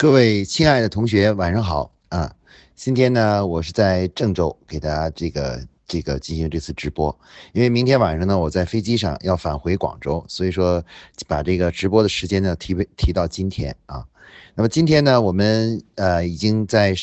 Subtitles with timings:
[0.00, 2.32] 各位亲爱的同学，晚上好啊！
[2.76, 7.18] 今天呢，我是在郑州给大家这个这个进行这次直播，
[7.52, 10.80] 因为明天晚上呢，我在飞机上要返回广州，所以说
[11.26, 14.06] 把这个直播的时间呢提提到今天啊。
[14.54, 16.94] 那么今天呢，我们呃已经在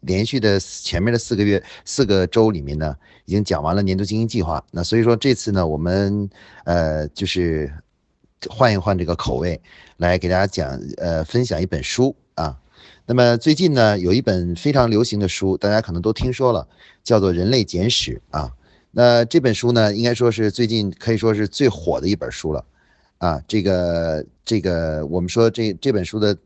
[0.00, 2.96] 连续的前面的四个月四个周里面呢，
[3.26, 4.64] 已经讲完了年度经营计划。
[4.70, 6.26] 那所以说这次呢，我们
[6.64, 7.70] 呃就是
[8.48, 9.60] 换一换这个口味，
[9.98, 12.16] 来给大家讲呃分享一本书。
[12.38, 12.56] 啊，
[13.04, 16.66] 那么最近呢，有一本非常流行的书，大家可能都听说了，
[17.02, 18.52] 叫做《人类简史》啊。
[18.92, 22.64] 那这本书呢，应该说是最近可以说是最火的一本书了。
[23.18, 26.38] 啊，这个这个，我们说这这本书的，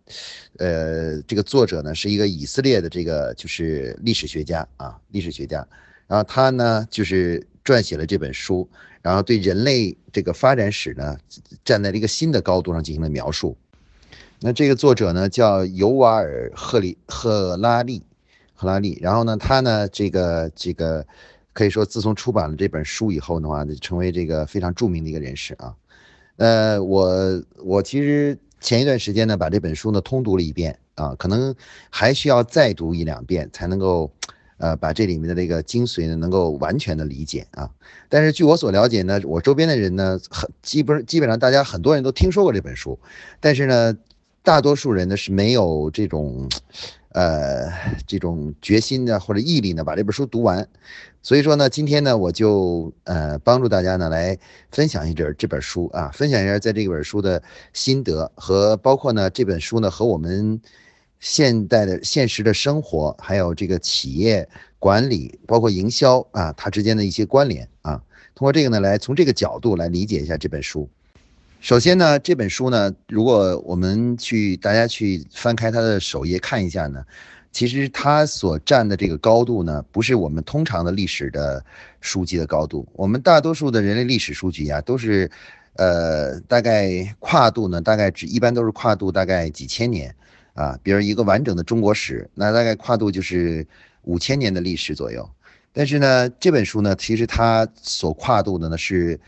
[0.56, 5.66] 呃，这个作者呢是一个以色列的这个就是历史学家啊，历史学家。
[6.06, 8.66] 然后他呢就是撰写了这本书，
[9.02, 11.18] 然后对人类这个发展史呢，
[11.62, 13.54] 站在了一个新的高度上进行了描述。
[14.44, 18.02] 那这个作者呢叫尤瓦尔·赫里赫拉利，
[18.54, 18.98] 赫拉利。
[19.00, 21.06] 然后呢，他呢这个这个
[21.52, 25.72] 可以说自从出版了这本书以后的话，成为这个非常著名的一个人士啊。
[26.38, 31.54] 呃，我我其实前一段时间呢把这本书呢通读了一遍啊，可能
[31.88, 34.10] 还需要再读一两遍才能够
[34.56, 37.70] 呃把这里面的这个精髓呢能够完全的理解啊。
[38.08, 42.98] 但是据我所了解呢，我周边的人呢很基本基本上大家很多人都听说过这本书，
[43.38, 43.96] 但是呢。
[44.44, 46.48] 大多数人呢是没有这种，
[47.10, 47.70] 呃，
[48.08, 50.66] 这种决心呢或者毅力呢把这本书读完，
[51.22, 54.36] 所以说呢，今天呢我就呃帮助大家呢来
[54.72, 57.40] 分享一点这本书啊，分享一下在这本书的
[57.72, 60.60] 心得和包括呢这本书呢和我们
[61.20, 64.48] 现代的现实的生活还有这个企业
[64.80, 68.02] 管理包括营销啊它之间的一些关联啊，
[68.34, 70.88] 通过这个呢来从这个角度来理解一下这本书。
[71.62, 77.04] 首先呢，这本书呢，如果我们去大家去翻开它的首页看一下呢，
[77.52, 81.64] 其实它所占的这个高度呢，不是我们通常的历史的
[82.00, 82.84] 书籍的高度。
[82.94, 85.30] 我们大多数的人类历史书籍啊，都是，
[85.74, 90.12] 呃，大概跨度呢，大概只一般都是跨度大概几千年
[90.54, 90.76] 啊。
[90.82, 93.64] 比如一个完整的中国史，那大概跨度就是
[94.02, 95.30] 五千年的历史左右。
[95.72, 99.20] 但是呢，这本书呢，其实它所跨度的呢是。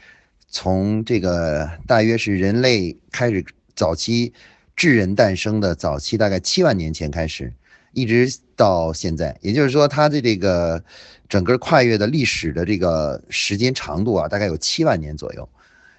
[0.54, 3.44] 从这个大约是人类开始
[3.75, 4.32] 早期
[4.76, 7.53] 智人诞生的早期，大概七万年前开始，
[7.92, 10.81] 一直到现在，也就是说，它的这个
[11.28, 15.48] 整个跨越的历史的这个时间长度啊，大概有七万年左右。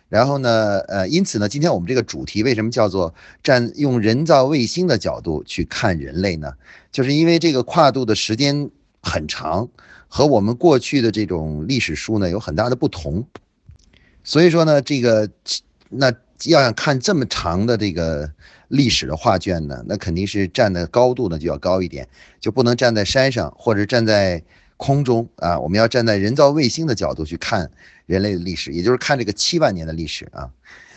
[0.07, 3.13] 然后呢，呃，因此呢，今天我们这个主题为什么叫做
[3.44, 6.53] 站用人造卫星的角度去看人类呢？
[6.94, 8.69] 就是因为这个跨度的时间
[9.01, 9.67] 很长，
[10.07, 13.27] 和我们过去的这种历史书呢有很大的不同。
[14.25, 15.30] 所以说呢，这个
[15.90, 16.12] 那
[16.46, 18.30] 要想看这么长的这个
[18.68, 22.08] 历史的画卷呢，那肯定是站的高度呢就要高一点，
[22.41, 24.44] 就不能站在山上或者站在
[24.78, 27.69] 空中啊，我们要站在人造卫星的角度去看
[28.08, 30.50] 人类的历史，也就是看这个七万年的历史啊。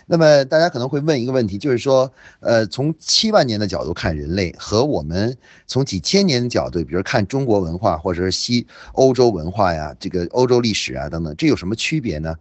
[0.07, 2.11] 那么大家可能会问一个问题，就是说，
[2.41, 12.35] 呃，从七万年的角度看人类，和我们从几千年的角度，比如看中国文化或者是西欧洲文化呀，这个欧洲历史啊等等，这有什么区别呢？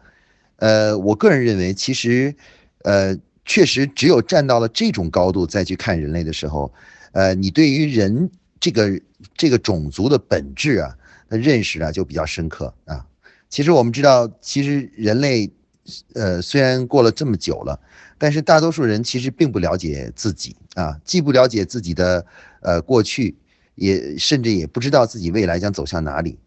[0.57, 2.35] 呃，我个人认为，其实，
[2.83, 6.71] 呃，确实只有站到了这种高度再去看人类的时候，
[7.13, 8.29] 呃，你对于人
[8.59, 8.99] 这个
[9.35, 10.95] 这个种族的本质啊，
[11.29, 13.05] 的认识啊就比较深刻啊。
[13.49, 15.49] 其实我们知道，其实人类，
[16.13, 17.79] 呃，虽然过了这么久了，
[18.17, 22.25] 但是大多数人其实并不了解自己啊，既不了解自己的
[22.61, 23.37] 呃过去，
[23.75, 26.37] 也甚至也不知道自己未来将走向哪里。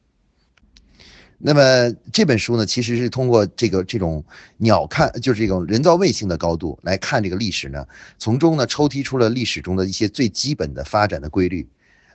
[1.43, 4.23] 那么这本书呢，其实是通过这个这种
[4.59, 7.87] 鸟看，就是这种人造卫星的高度来看这个历史呢，
[8.19, 11.67] 从中呢抽提出了历史中的一些最基本的发展的规律，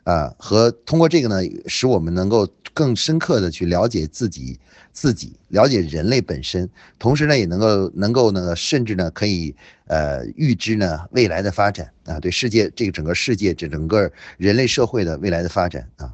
[0.04, 4.60] 啊，和通过这个呢，使我们能够更深刻的去了解自己，
[4.94, 6.70] 自己了解人类本身，
[7.00, 9.56] 同时呢，也能够能够呢，甚至呢，可以
[9.88, 16.14] 呃预知呢未来的发展啊，对世界这个整个世界这整个人类社会的未来的发展啊。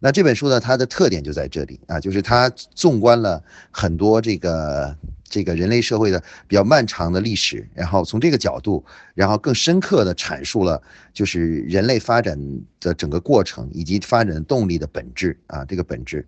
[0.00, 3.42] 那这本书呢，它的特点就在这里啊，就是它纵观了
[3.72, 8.84] 很多这个这个人类社会的比较漫长的历史，然后从这个角度，
[9.14, 10.80] 然后更深刻的阐述了
[11.12, 12.38] 就是人类发展
[12.78, 16.24] 的整个过程以及发展的动力的本质啊，这个本质。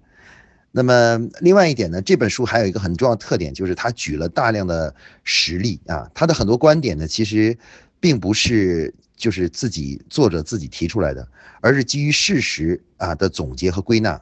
[0.72, 4.92] 那么另外一点呢，这本书还有一个很重要特点，就是它举了大量的
[5.22, 7.56] 实例啊，它的很多观点呢，其实
[8.00, 8.92] 并不是。
[9.20, 11.28] 就是自己作者自己提出来的，
[11.60, 14.20] 而是基于事实啊的总结和归纳，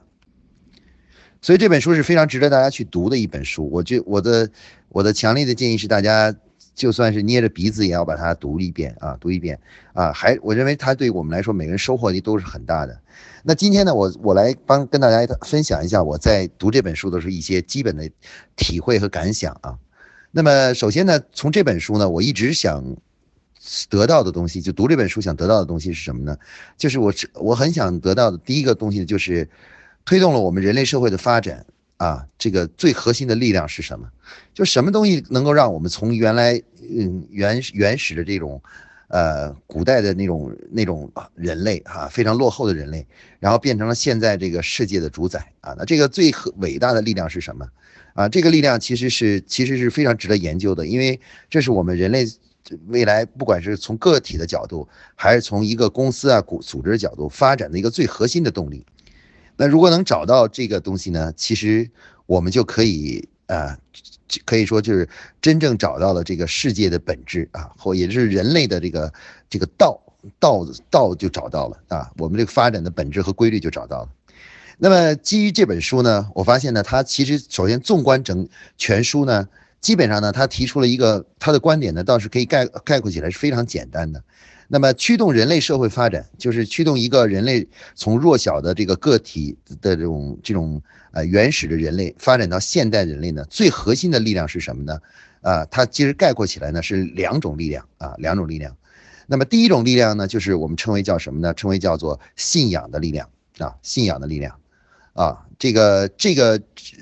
[1.40, 3.70] 所以这本书是非常值得大家去读的一本书。
[3.70, 4.50] 我觉我的
[4.88, 6.34] 我的强烈的建议是，大家
[6.74, 9.58] 就算是捏着鼻子也要把它读一遍啊，读一遍
[9.92, 13.00] 啊，还我认为它对我们来说每个人收获力都是很大的。
[13.44, 18.10] 那今天呢，我我来帮跟大家分享一下我在读这本书的时候一些基本的
[18.56, 19.78] 体会和感想啊。
[20.32, 22.84] 那么首先呢，从这本书呢，我一直想
[23.88, 26.37] 得到的东西，就读这本书想得到的东西是什么呢？
[26.76, 29.49] 就是我我很想得到的第一个东西就是
[30.05, 31.64] 推动了我们人类社会的发展。
[31.99, 34.08] 啊，这个最核心的力量是什么？
[34.55, 36.55] 就什么东西能够让我们从原来
[36.88, 38.62] 嗯原原始的这种，
[39.08, 43.04] 呃古代的那种那种人类哈非常落后的人类，
[43.40, 45.75] 然后变成了现在这个世界的主宰啊？
[45.76, 47.66] 那这个最伟大的力量是什么？
[48.14, 51.20] 啊，这个力量其实是其实是非常值得研究的，因为
[51.50, 52.25] 这是我们人类
[52.86, 58.84] 未来不管是从个体的角度，还是从一个公司啊组组织角度发展的一个最核心的动力。
[59.56, 61.32] 那如果能找到这个东西呢？
[61.36, 61.90] 其实
[62.26, 63.76] 我们就可以啊，
[64.44, 65.08] 可以说就是
[65.40, 69.12] 真正找到了这个世界的本质啊， 或也就是人类的这个
[69.50, 70.00] 这个道
[70.38, 74.08] 道道就找到了啊，我们这个发展的本质和规律就找到了。
[74.76, 79.48] 那么基于这本书呢，我发现呢，它其实首先纵观整全书呢，
[79.80, 84.22] 基本上呢，他提出了一个他的观点呢，倒是可以概概括起来是非常简单的。
[84.66, 90.82] 那么驱动人类社会发展，就是驱动一个人类从弱小的这个个体的这种这种
[91.12, 94.98] 呃原始的人类发展到现代人类呢，最核心的力量是什么呢？
[95.40, 98.76] 啊，它其实概括起来呢是两种力量啊，两种力量。
[99.26, 101.54] 那么第一种力量呢，就是我们称为叫什么呢？
[101.54, 103.28] 称为叫做信仰的力量
[103.58, 104.58] 啊，信仰的力量。
[105.14, 106.60] 啊，这个这个，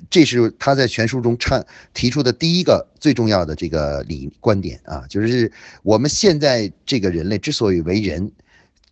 [0.08, 1.62] 这是他在全书中倡
[1.92, 8.32] 提出的第一个最重要的这个理观点啊，就是我们现在这个人类之所以为人，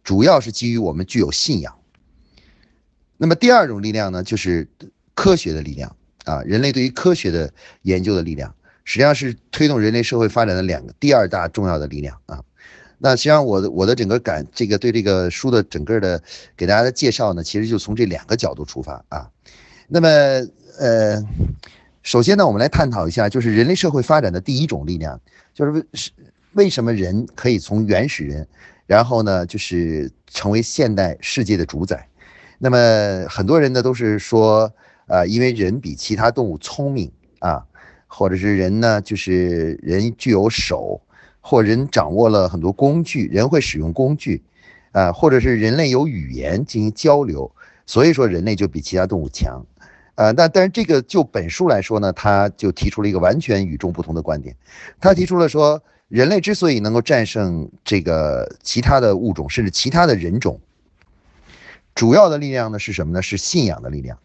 [0.03, 1.75] 主要是基于我们具有信仰。
[3.17, 4.69] 那么第二种力量呢，就是
[5.15, 7.51] 科学的力量啊，人类对于科学的
[7.83, 12.45] 研究的力量，实际上是推动人类社会发展的两个第二大重要的力量啊。
[13.05, 16.23] 那实际上，我的我的整个感，这个对这个书的整个的
[16.57, 19.29] 给大家的介绍呢，其实就从这两个角度出发啊。
[19.89, 20.09] 那么，
[20.79, 21.23] 呃，
[22.03, 25.21] 首先呢，我们来探讨一下，就是人类社会发展的第一种力量，
[25.53, 26.11] 就是为是
[26.55, 28.49] 为什么人可以从原始人，
[28.87, 32.09] 然后呢，就是成为现代世界的主宰。
[32.59, 34.73] 那么很多人呢都是说，
[35.09, 37.63] 呃，因为人比其他动物聪明啊，
[38.07, 40.99] 或者是人呢，就是人具有手。
[41.47, 44.43] 或人掌握了很多工具，人会使用工具，
[44.93, 47.53] 啊，或者是人类有语言进行交流，
[47.85, 49.67] 所以说人类就比其他动物强，
[50.15, 54.57] 啊，那但是这个就本书来说呢，他就提出了一个完全与众不同的观点，
[54.99, 60.59] 他提出了说，人类之所以能够战胜这个其他的物种，甚至其他的人种，
[61.95, 63.21] 主要的力量呢是什么呢？
[63.21, 64.17] 是信仰的力量。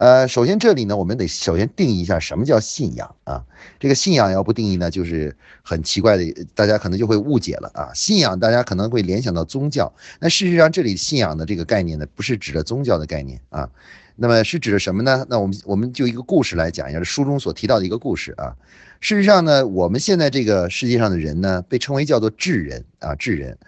[0.00, 3.44] 呃，首先这里呢，我们得首先定义一下什么叫信仰啊？
[3.78, 7.92] 这个信仰要不定义呢，就是很奇怪的，大家可能就会误解了啊。
[7.92, 13.68] 信仰大家可能会联想到宗教，那事实上这里信仰的这个概念呢，不是指的宗教的概念啊，
[14.16, 15.26] 那么是指的什么呢？
[15.28, 18.56] 那我们我们就一个故事来讲一下，书中所提到的一个故事啊。
[19.00, 23.58] 事实上呢，我们现在这个世界上的人呢，被称为叫做智人啊，智人。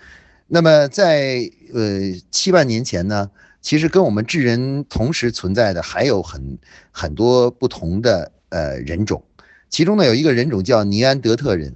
[0.47, 2.01] 那么在呃
[2.31, 3.31] 七万年前呢？
[3.63, 6.59] 其实跟我们智人同时存在的还有很
[6.91, 9.23] 很多不同的呃人种，
[9.71, 11.75] 其中呢有一个人种叫尼安德特人，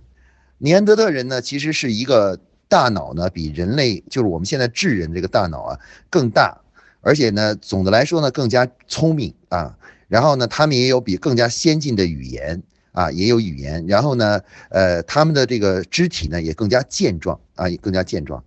[0.59, 2.39] 尼安德特人呢其实是一个
[2.69, 5.79] 大脑呢比人类就是我们现在智人这个大脑啊
[6.11, 6.61] 更大，
[7.03, 12.61] 而且呢总的来说呢更加聪明啊，然后呢他们也有比更加先进的语言
[12.91, 18.43] 啊也有语言，然后呢呃他们的这个肢体呢也更加健壮啊也更加健壮，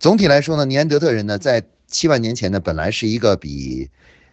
[0.00, 3.88] 总体来说呢尼安德特人呢在七万年前呢，本来是一个比，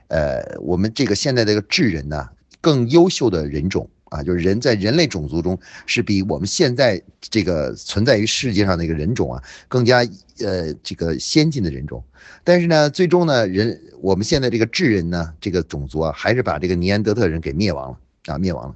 [0.09, 2.29] 呃，我们这个现在这个智人呢
[2.61, 10.05] 更优秀的人种啊，就是人在人类种族中是比我们现在这个存在于世界上的一个人种啊更加
[10.39, 12.03] 呃这个先进的人种。
[12.43, 17.97] 但是呢，最终呢，人我们现在这个智人呢这个种族啊，还是把这个尼安德特人给灭亡了
[18.33, 18.75] 啊，灭亡了。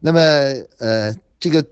[0.00, 0.20] 那么
[0.78, 1.14] 呃。
[1.40, 1.64] 这个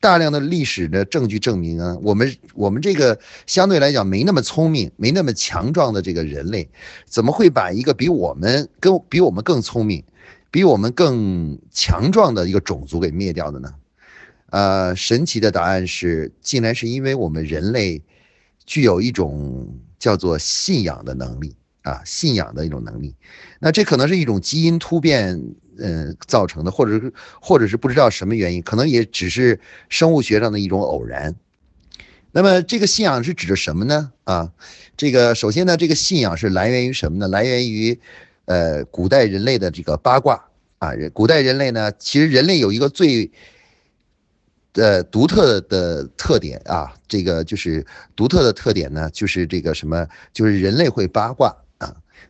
[0.00, 6.68] 大量的历史的证据证明啊，我们我们这个相对来讲没那么聪明、没那么强壮的这个人类，
[7.06, 10.02] 怎么会把一个比我们更比我们更聪明、
[10.50, 13.72] 比我们更强壮的一个种族给灭掉的呢？
[14.50, 18.02] 呃，神奇的答案是，竟然是因为我们人类
[18.66, 23.14] 具有一种叫做信仰的能力啊，信仰的一种能力。
[23.62, 25.40] 那这可能是一种基因突变。
[25.78, 31.34] 嗯，造成的，或者是，或者是不知道什么原因，可能也只是生物学上的一种偶然。
[32.30, 34.12] 那么，这个信仰是指的什么呢？
[34.24, 34.52] 啊，
[34.98, 37.26] 这个首先呢，这个信仰是来源于什么呢？
[37.26, 37.98] 来源于，
[38.44, 40.44] 呃，古代人类的这个八卦
[40.78, 40.92] 啊。
[41.14, 43.28] 古代人类呢，其实人类有一个最
[44.74, 51.56] 呃独特的特点啊，这个就是独特的特点呢，就是这个什么，就是人类会八卦。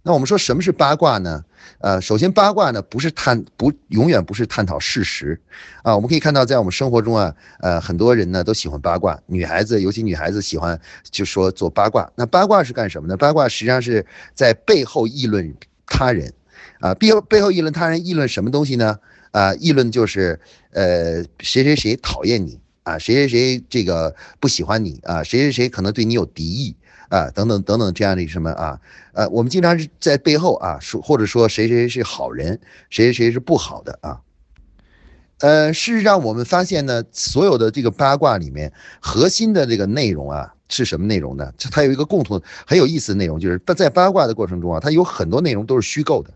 [0.02, 1.44] 那我们说什么是八卦呢？
[1.78, 5.40] 呃，首先八卦呢不是探不永远不是探讨事实
[5.82, 5.94] 啊。
[5.94, 10.80] 我们可以看到，在我们生活中啊，呃，很多人呢都喜欢八卦，女孩子尤其女孩子喜欢
[11.10, 12.10] 就说做八卦。
[12.16, 13.16] 那八卦是干什么呢？
[13.16, 14.04] 八卦实际上是
[14.34, 15.54] 在背后议论
[15.86, 16.32] 他人
[16.80, 18.98] 啊，背后背后议论他人，议论什么东西呢？
[19.30, 20.38] 啊，议论就是
[20.72, 26.74] 呃谁谁谁讨厌你啊，谁谁谁这个不喜欢你啊，谁谁谁可能对你有敌意。
[27.12, 28.80] 啊，等等等等，这样的什么啊？
[29.12, 34.18] 呃，我们经常是在背后啊说，或者说谁谁是好人，谁谁谁是不好的啊。
[35.40, 41.52] 呃，事实上我们发现呢，所有的这个八卦里面核心的这个内容啊，是什么内容呢？
[41.70, 46.32] 它有一个共同很有意思的内容，就是在八卦的过程中啊，它有很多内容都是虚构的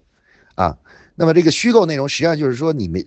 [0.56, 0.76] 啊。
[1.18, 3.02] 那么这个虚构内容实际上就是说，你们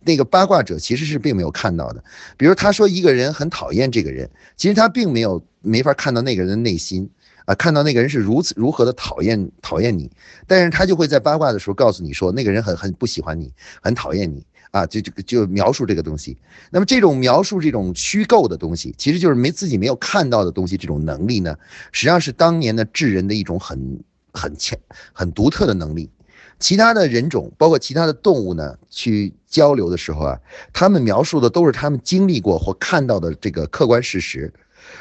[0.00, 2.04] 那个八卦者其实是并没有看到的。
[2.36, 7.08] 比如他说一个人很讨厌这个人，其实他并没有没法看到那个人的内心
[7.46, 10.10] 啊，看到那个人是如此如何的讨厌讨厌你，
[10.46, 16.36] 但是他就会在八卦的时候告诉你说，那个人很很不喜欢你，很讨厌你啊，就就就描述这个东西。
[16.70, 21.56] 那么这种描述这种虚构的东西，其实就是没自己没有看到的东西，这种能力呢，
[21.92, 24.78] 实际上是当年的智人的一种很很强
[25.14, 26.10] 很独特的能力。
[26.58, 30.38] 其他的人种，包括其他的动物呢，去交流的时候啊，
[30.72, 34.52] 他们描述的都是他们经历过或看到的这个客观事实，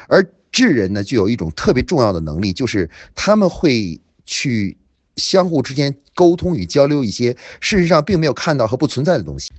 [0.08, 4.78] 而智人呢，就有一种特别重要的能力，就是他们会去
[5.16, 9.52] 相互之间沟通与交流一些事实上并没有看到和不存在的东西。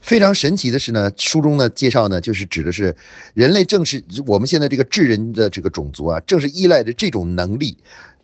[0.00, 2.96] 非常神奇的是呢，书中呢介绍呢，就是指的是
[3.34, 7.76] 人类正是我们现在这个智人的这个种族啊，正是依赖着这种能力。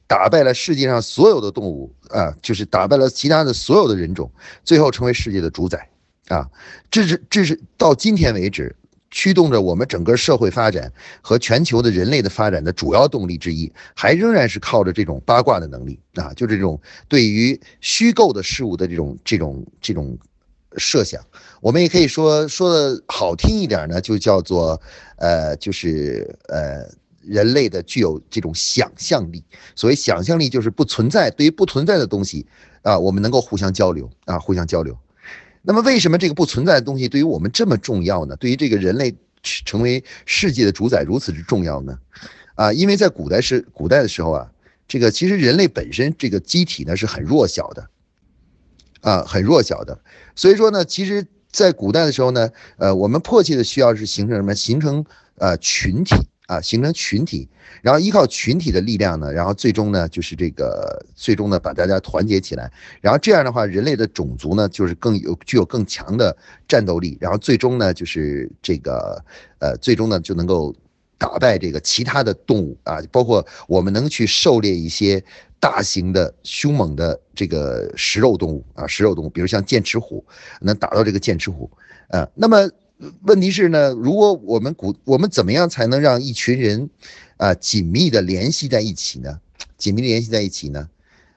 [0.09, 4.31] 打败了世界上所有的动物啊，就是打败了其他的所有的人种，
[4.65, 5.89] 最后成为世界的主宰
[6.29, 6.49] 啊！
[6.91, 8.75] 这是这是到今天为止
[9.11, 20.17] 驱动着我们整个社会发展和全球的人类的发展的主要动力之一，还仍然是靠着这种八卦的能力啊，就这种对于虚构的事物的这种这种这种
[20.77, 21.21] 设想。
[21.61, 24.81] 我们也可以说说的好听一点呢，就叫做
[25.17, 26.89] 呃，就是呃。
[27.27, 29.43] 人类的具有这种想象力，
[29.75, 32.47] 所谓想象力就是不存在，对于不存在的东西
[32.83, 34.97] 啊，我们能够互相交流啊，互相交流。
[35.63, 38.37] 那么为什么这个不存在的东西对于我们这么重要呢？
[38.37, 41.99] 对于这个人类成为世界的主宰如此之重要呢？
[42.55, 44.51] 啊，因为在古代是古代的时候啊，
[44.87, 47.91] 这个其实人类本身这个机体呢是很弱小的，
[49.01, 49.99] 啊，很弱小的。
[50.37, 54.55] 所以说呢，其实在古代的时候呢，呃，我们迫切的需要是形成什么？
[54.55, 55.05] 形成
[55.39, 56.15] 呃群体。
[56.47, 57.49] 啊，形成群体，
[57.83, 66.37] 然后依靠群体的力量呢，然后最终呢，就是这个最终呢，把大家团结起来，然后这样的话，人类的种族呢，就是更有具有更强的
[66.69, 69.23] 战斗力，然后最终呢，就是这个
[69.59, 70.73] 呃，最终呢，就能够
[71.19, 75.23] 打败这个其他的动物啊，包括我们能去狩猎一些
[75.59, 80.25] 大型的凶猛的这个食肉动物啊，食肉动物，比如像剑齿虎，
[80.61, 81.69] 能打到这个剑齿虎，
[82.11, 82.71] 呃，那么。
[83.23, 86.89] 问题是呢，如果我们古我们怎么样才能让一群人，
[87.37, 89.39] 啊紧密的联系在一起呢？
[89.77, 90.89] 紧密的联系在一起呢？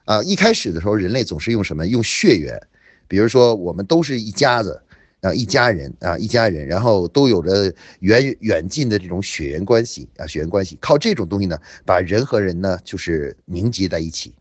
[0.06, 1.86] 啊，一开始的时候，人类总是用什么？
[1.86, 2.58] 用血缘，
[3.06, 4.80] 比如说我们都是一家子，
[5.20, 14.32] 啊一家人啊一家人，然后都有着远远近的这种血缘关系啊血缘关系，靠这种东西呢，把人和人呢就是凝结在一起。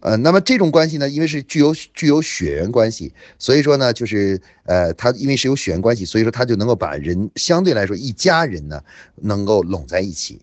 [0.00, 8.82] 呃，那么这种关系呢，因为是具有具有血缘关系，所以说呢，就是呃，它因为是有血缘关系，所以说它就能够把人相对来说一家人呢
[9.16, 10.40] 能够拢在一起。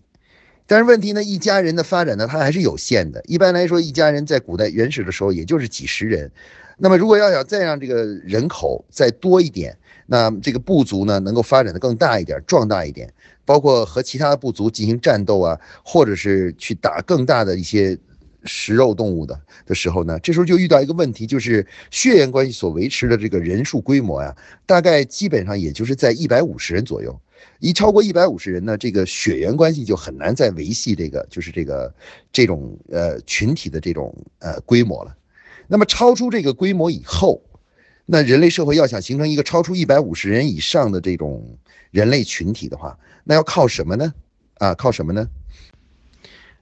[0.68, 3.20] 但是问题呢，一家人的发展呢，它还是有限的。
[3.26, 6.30] 一般来说，一家人在古代原始的时候也就是几十人。
[6.76, 13.12] 那么如果要想再让这个人口再多一点，那这个部族呢能够发展的更大一点、壮大一点，
[13.44, 17.98] 包括和其他的部族进行战斗啊，或者是去打更大的一些。
[18.44, 27.18] 食肉动物的的时候呢，这时候就遇到一个问题，就是血缘关系所维持的这个人数规模呀，大概基本上也就是在一百五十人左右。
[27.60, 31.92] 一超过一百五十人呢，这个血缘关系就很难再维系这个，就是这个
[32.32, 35.16] 这种呃群体的这种呃规模了。
[35.66, 37.42] 那么超出这个规模以后，
[38.06, 41.58] 那人类社会要想形成一个超出一百五十人以上的这种
[41.90, 44.14] 人类群体的话，那要靠什么呢？
[44.54, 45.28] 啊，靠什么呢？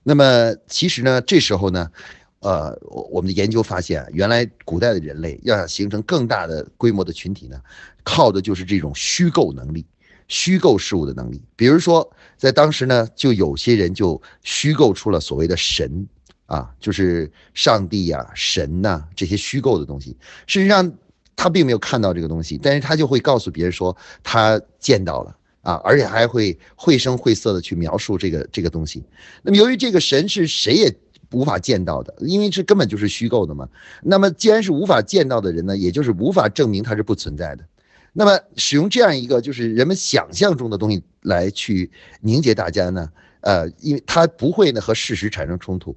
[0.09, 1.91] 那么其实呢，这时候呢，
[2.39, 2.79] 呃，
[3.11, 7.61] 我们的研究发现，原来古代的人类要想形成更大的规模的群体呢，
[8.05, 9.85] 靠的就是这种虚构能力，
[10.29, 11.43] 虚构事物的能力。
[11.57, 12.09] 比如说，
[12.39, 16.07] 在当时呢，就有些人就虚构出了所谓的神
[16.47, 20.17] 啊，就是上帝呀、神呐这些虚构的东西。
[20.47, 20.93] 事实上，
[21.35, 25.37] 他并没有看到这个东西，但是他就会告诉别人说他见到了。
[25.67, 29.03] 啊，而且还会绘声绘色的去描述这个这个东西。
[29.43, 30.95] 那么由于这个神是谁也
[31.33, 33.69] 无法见到的，因为这根本就是虚构的嘛。
[34.01, 37.65] 那么既然是无法见到的人呢，也就是无法证明它是不存在的。
[38.13, 45.97] 那么使用这样一个就是人们想象中的东西来去凝结大家呢，呃，因为它不会呢和事实产生冲突。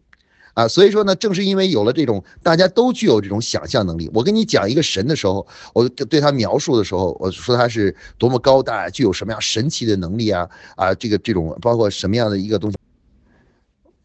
[0.60, 12.78] 啊，所以说呢，正是因为有了这种大家都具有这种想象能力，我跟你讲一个神的时候，我对他描述的时候，我说他是多么高大，具有什么样神奇的能力啊啊，这个这种包括什么样的一个东西，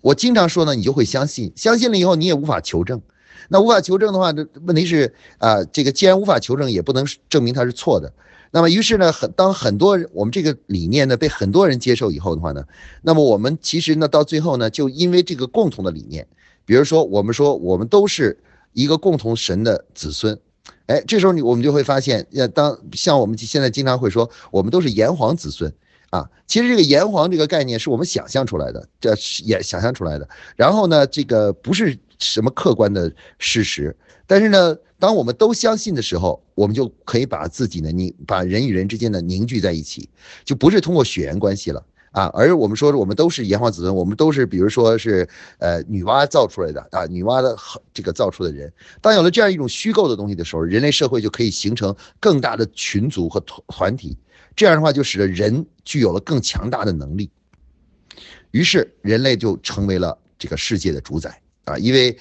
[0.01, 3.03] 我经常说呢，你就会相信，相信了以后你也无法求证，
[3.49, 8.13] 那无法求证的话，这问题是啊，这个既然无法求证，也不能证明它是错的。
[8.53, 12.63] 那么，于是呢，很当很多我们这个理念呢被很多人接受以后的话呢，
[13.03, 16.29] 那么我们其实呢到最后呢，就因为这个共同的理念。
[16.65, 18.39] 比如说，我们说我们都是
[18.73, 20.39] 一个共同神的子孙，
[20.87, 25.73] 哎，这时候你我们就会发现，要当像我们现在经常会说，我们都是炎黄子孙
[26.11, 26.29] 啊。
[26.47, 30.29] 其实这个炎黄这个概念是我们想象出来的，这也想象出来的。
[30.57, 40.09] 然后呢，这个不是什么客观的事实，但是呢，当我们都相信的时候，我们就可以把自己呢，你把人与人之间的凝聚在一起，
[40.45, 41.85] 就不是通过血缘关系了。
[42.15, 45.29] 啊，而我们说我们都是炎黄子孙，我们都是，比如说是，
[45.59, 47.57] 呃，女娲造出来的啊，女娲的
[47.93, 48.73] 这个造出的人。
[49.01, 54.17] 当有了这样一种虚构的东西的时候，人类社会就可以形成更大的群族和团团体，
[54.55, 57.29] 这样的话就使得人具有了更强大的能力。
[58.53, 62.17] 于是人类就成为了这个世界的主宰啊，因为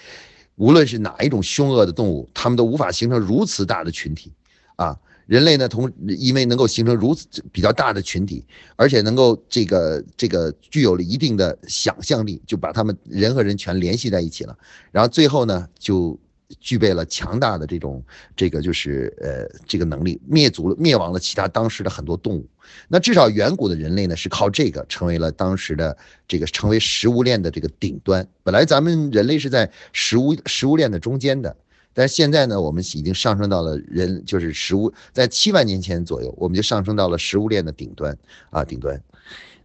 [0.56, 4.34] 无论是哪一种凶恶的动物，他们都无法形成如此大的群体
[4.76, 4.98] 啊。
[5.26, 8.44] 人类呢，同因为能够形成如此比较大的群体，
[8.76, 14.58] 而且能够这个这个具有了一定的想象力，就把他们人和人全联系在一起了。
[14.92, 16.20] 然后最后呢，就
[16.60, 18.04] 具备了强大的这种
[18.36, 22.46] 这个就是呃这个能力，灭族了灭亡了其他当时的很多动物。
[22.90, 28.28] 那至少远古的人类呢，是靠这个成为了当时的这个成为食物链的这个顶端。
[28.44, 31.56] 本来咱们人类是在食物食物链的中间的。
[31.94, 38.18] 但是现在呢，我们已经上升到了人，就是食物，在七万年前左右，我们就上升到了食物链的顶端
[38.50, 39.00] 啊，顶端。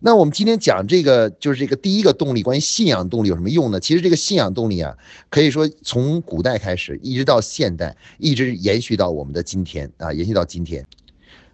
[0.01, 3.81] 那我们今天讲这个，就是这个第一个动力，关于信仰动力有什么用呢？
[3.81, 4.97] 其实这个信仰动力啊，
[5.31, 10.87] 可以说从古代开始，一直到现代，一直延续到我们的今天啊，延续到今天。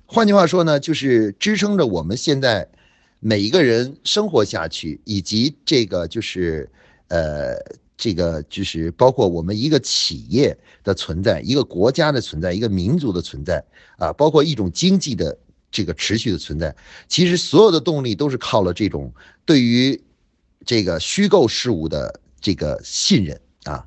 [0.06, 2.68] 换句话说呢，就是支撑着我们现在
[3.20, 6.68] 每一个人生活下去，以及这个就是
[7.08, 7.54] 呃。
[8.04, 13.64] 这个就是包括我们一个企业的存在，一个国家的存在，一个民族的存在
[13.96, 15.34] 啊，包括一种经济的
[15.70, 16.76] 这个持续的存在。
[17.08, 19.10] 其实所有的动力都是靠了这种
[19.46, 19.98] 对于
[20.66, 23.86] 这个虚构事物的这个信任啊。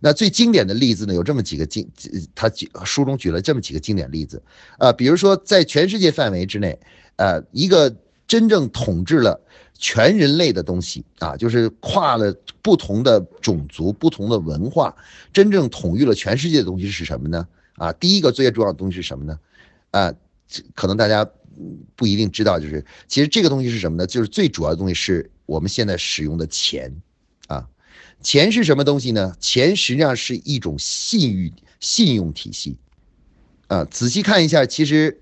[0.00, 1.88] 那最经典的例子呢，有这么几个经，
[2.34, 4.42] 他举书中举了这么几个经典例子
[4.76, 6.76] 啊，比如说在全世界范围之内，
[7.14, 7.94] 呃，一个
[8.26, 9.40] 真正统治了。
[9.82, 14.94] 全人类的东西啊，就是跨了不同的种族、不同的文化，
[15.32, 17.48] 真正统御了全世界的东西是什么呢？
[17.74, 19.36] 啊，第一个最重要的东西是什么呢？
[19.90, 20.14] 啊，
[20.76, 21.28] 可能大家
[21.96, 24.06] 不一定知道，就是其实这个东西是什么呢？
[24.06, 26.94] 就是最主要的东西是我们现在使用的钱
[27.48, 27.68] 啊。
[28.22, 29.34] 钱是什么东西呢？
[29.40, 32.76] 钱实际上是一种信誉、信用体系
[33.66, 33.84] 啊。
[33.86, 35.20] 仔细看一下，其实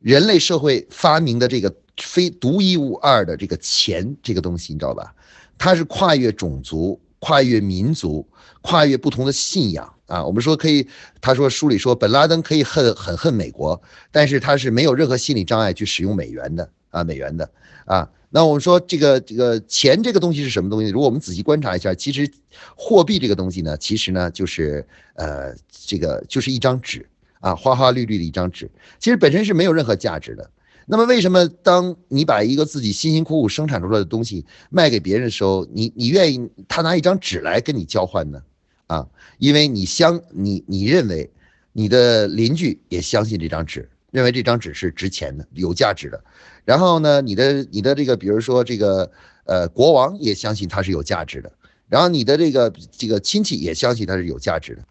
[0.00, 1.72] 人类社会发明的这个。
[1.96, 5.14] 非独一无二的这个钱这个东西，你知道吧？
[5.58, 8.26] 它是跨越种族、跨越民族、
[8.62, 10.24] 跨越不同的信仰啊。
[10.24, 10.88] 我们说可以，
[11.20, 17.48] 他说书里说，本拉登可以恨很恨美国，但是他是没有任何心理障碍去使用美元的啊，美元的
[17.84, 18.08] 啊。
[18.30, 20.90] 那我们说这个这个钱这个东西是什么东西？
[20.90, 22.28] 如果我们仔细观察一下，其实
[22.74, 27.06] 货币这个东西呢，其实呢就是呃这个就是一张纸
[27.40, 30.50] 啊，花花绿绿的一张纸，其实本身是没有任何价值的。
[30.92, 38.42] 那么为什么当你把一个自己辛辛苦苦生产出来的东西卖给别人的时候，你你愿意他拿一张纸来跟你交换呢？
[38.88, 41.30] 啊，因为你相你你认为
[41.72, 46.22] 你的邻居也相信这张纸，认为这张纸是值钱的、有价值的。
[46.66, 49.10] 然后呢，你的你的这个，比如说这个
[49.44, 51.50] 呃国王也相信它是有价值的。
[51.88, 54.84] 然后你的这个这个亲戚也相信它是有价值的。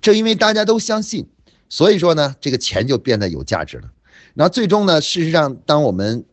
[0.00, 1.28] 正因为大家都相信，
[1.68, 3.88] 所以说呢，这个钱就变得有价值了。
[4.40, 5.00] 那最终呢？
[5.00, 6.24] 事实上，当我们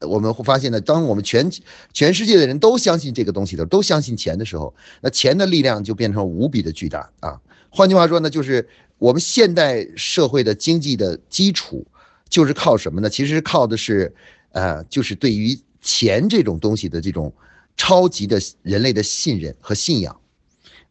[0.00, 1.50] 我们会发现呢，当我们全
[1.94, 7.40] 全世界的人都相信这个东西的，都相信钱的时候，那钱的力量就变成无比的巨大啊。
[7.70, 11.86] 换句话说呢，就是我们现代社会的经济的基础
[12.28, 13.08] 就是靠什么呢？
[13.08, 14.14] 其实靠的是，
[14.52, 17.32] 呃，就是对于钱这种东西的这种
[17.78, 20.14] 超级的人类的信任和信仰。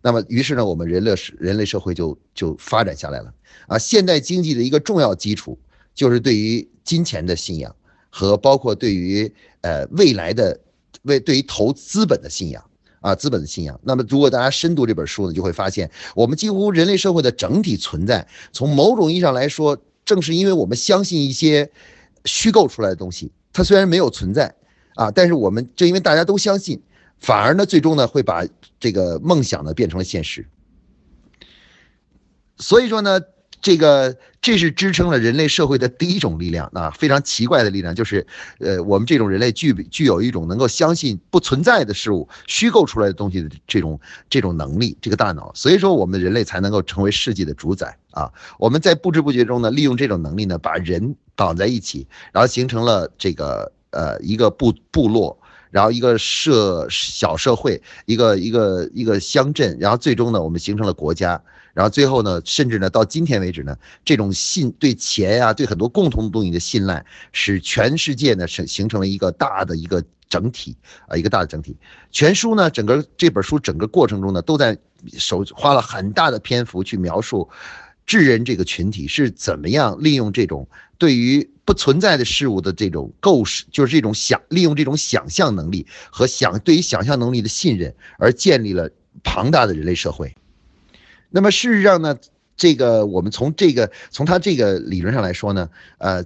[0.01, 3.31] 那么，于是呢，我们人类社人类社会就就发展下来了
[3.67, 3.77] 啊。
[3.77, 5.55] 现代经济的一个重要基础。
[5.95, 7.75] 就是对于金钱的信仰
[8.09, 10.59] 和包括对于呃未来的
[11.03, 12.63] 为对于投资本的信仰
[12.99, 13.79] 啊，资本的信仰。
[13.83, 21.69] 那么如果大家深读这本书呢，就会发现我们几乎人类社会的整体存在，从某种意义上来说，正是因为我们相信一些
[22.25, 24.55] 虚构出来的东西，它虽然没有存在
[24.95, 26.81] 啊，但是我们正因为大家都相信，
[27.19, 28.45] 反而呢最终呢会把
[28.79, 30.47] 这个梦想呢变成了现实。
[32.57, 33.21] 所以说呢。
[33.63, 38.27] 这个这是支撑了人类社会的第一种力量啊，非常奇怪的力量，就是
[38.59, 43.97] 呃，我们这种人类具具有一种能够相信不存在的事物、虚构出来的东西的这种
[44.29, 45.49] 这种能力，这个大脑。
[45.55, 48.29] 所以说，我们人类才能够成为世界的主宰啊！
[48.59, 55.39] 我们在不知不觉中呢，利用这种能力呢，把人绑在一起，然后形成了这个呃一个部部落，
[55.71, 61.41] 然后一个社小社会，一个一个一个乡镇，然后最终呢，我们形成了国家。
[61.73, 71.75] 然后最后呢，甚至呢，到今天为止呢，这种信对钱呀，对很多共同东西的信赖，使全世界呢是形成了一个大的一个整体啊，一个大的整体。
[72.11, 74.77] 全书呢，整个这本书整个过程中呢，都在
[75.17, 77.49] 手花了很大的篇幅去描述
[78.05, 88.89] 智人这个群体是怎么样利用这种对于不存在的事物的这种构思，就是这种想利用这种想象能力和想对于想象能力的信任，而建立了
[89.23, 90.35] 庞大的人类社会。
[91.35, 92.15] 那么事实上呢，
[92.55, 95.67] 这个我们从这个从他这个理论上来说呢，
[95.97, 96.23] 呃，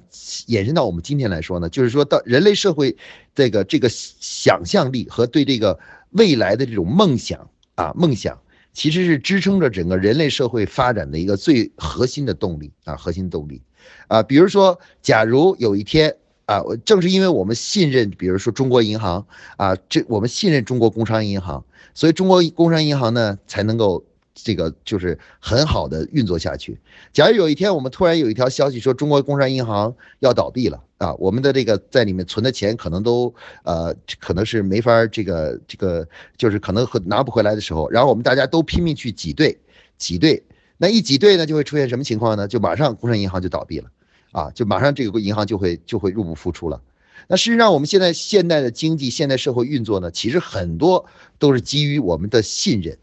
[0.48, 2.94] 延伸到我们今天来说呢，就是说到人类社会
[3.34, 8.38] 这个这个想象力和对这个未来的这种梦想啊，梦想
[8.74, 13.62] 其实是支撑着整个人类社会发展的一个最核心的动力啊，核心动力
[14.10, 14.22] 啊。
[14.22, 16.14] 比如说，假如有一天
[16.48, 24.04] 啊，正是因为我们信任，比如说中国银行啊，这我们信任中国工商银行，所以中国工商银行呢才能够。
[24.44, 26.80] 这个就是很好的运作下去。
[27.12, 39.58] 假如有一天我们突然有一条消息说中国工商银行要倒闭了啊，我们的这个在里面存的钱可能都呃可能是没法这个这个就是可能拿不回来的时候，然后我们大家都拼命去挤兑
[39.98, 40.44] 挤兑，
[40.78, 42.48] 那一挤兑呢就会出现什么情况呢？
[42.48, 43.90] 就马上工商银行就倒闭了
[44.32, 46.80] 啊，就马上这个银行就会就会入不敷出了。
[47.28, 51.06] 那事实上我们现在现代的经济现代社会运作呢，其实很多
[51.40, 52.98] 都是基于我们的信任。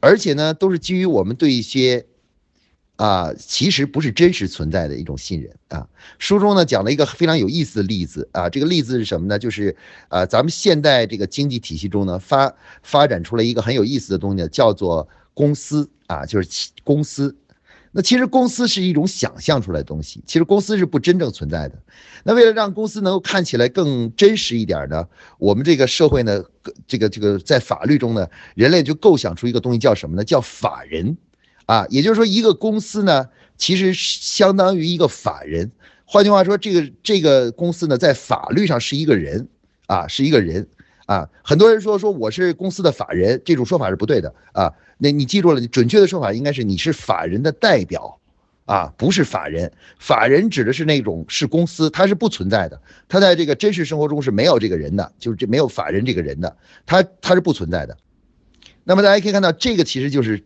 [0.00, 2.06] 而且呢，都是基于我们对一些，
[2.96, 5.88] 啊，其实不是真实存在的一种信任啊。
[6.18, 9.38] 书中呢讲了一个非常有意思的例子啊，这个例子是什么呢？
[9.38, 9.76] 就是
[10.08, 17.36] 啊，咱们现代这个经济体系中呢发发展出了一个很有意思的东西，叫做公司啊，就是公司。
[17.92, 21.74] 那其实公司是一种想象出来的东西，其实公司是不真正存在的。
[22.22, 26.44] 那为了让公司能够看起来更真实一点呢，我们这个社会呢，
[26.86, 30.22] 这个这个在法律中呢，人类就构想出一个东西叫什么呢？
[30.22, 31.16] 叫法人，
[31.66, 35.72] 啊，也就是说一个公司呢，其实相当于一个法人。
[36.04, 39.48] 换句话说，这个这个公司呢，在法律上是一个人，
[39.86, 40.68] 啊，是一个人，
[41.10, 44.72] 啊，很多人说说我是公司的法人，这种说法是不对的，啊。
[44.96, 48.20] 那你记住了，准确的说法应该是你是法人的代表，
[48.64, 49.72] 啊，不是法人。
[49.98, 57.96] 法人指的是那种是公司，它是不存在的，它在这个真实生活中是没有这个人的，就是这没有法人这个人的，它它是不存在的。
[58.84, 60.44] 那么大家可以看到，这个其实就是。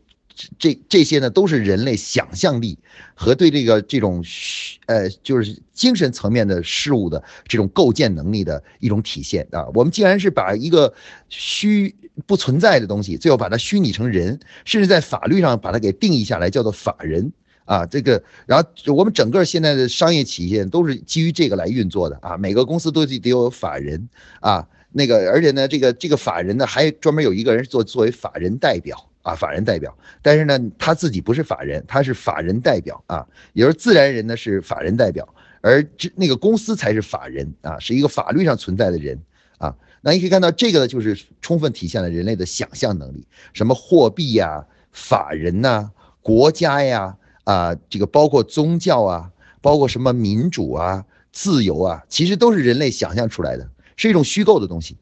[0.58, 2.76] 这这些呢，都是人类想象力
[3.14, 9.66] 和对这个这种虚呃，就是精神层面的事物的这种构建能力的一种体现啊。
[9.74, 10.92] 我们既然是把一个
[11.28, 11.94] 虚
[12.26, 17.32] 不存在的东西，最后把它虚拟成人，甚至在法律上把它给定义下来，叫做法人
[17.64, 17.86] 啊。
[17.86, 22.36] 这个，然后我们整个现在的商业企业都是基于这个来运作的啊。
[22.36, 24.08] 每个公司都得有法人
[24.40, 29.08] 啊，那个，而且呢，这个这个法人呢，还专门有一个人做作为法人代表。
[29.24, 33.26] 啊，法人代表，但是呢，他自己不是法人，他是法人代表啊。
[33.54, 35.26] 也就是自然人呢是法人代表，
[35.62, 39.18] 而这那个公司才是法人啊，是一个法律上存在的人
[39.56, 39.74] 啊。
[40.02, 49.30] 那你可以看到这个呢，就是充分体现了人类的想象能力，什么货币呀、法人呐、国家呀啊，这个包括宗教啊，
[49.62, 54.98] 包括什么民主啊、自由啊，其实都是人类想象出来的，是一种虚构的东西。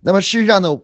[0.00, 0.80] 那么事实上呢？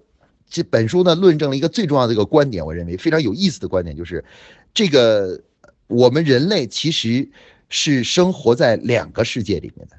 [0.48, 4.24] 这本书呢，论证了一个最重要的一个观点，我认为非常有意思的观点，就是
[4.72, 5.42] 这个
[5.88, 7.28] 我们人类其实
[7.68, 9.96] 是生活在两个世界里面的。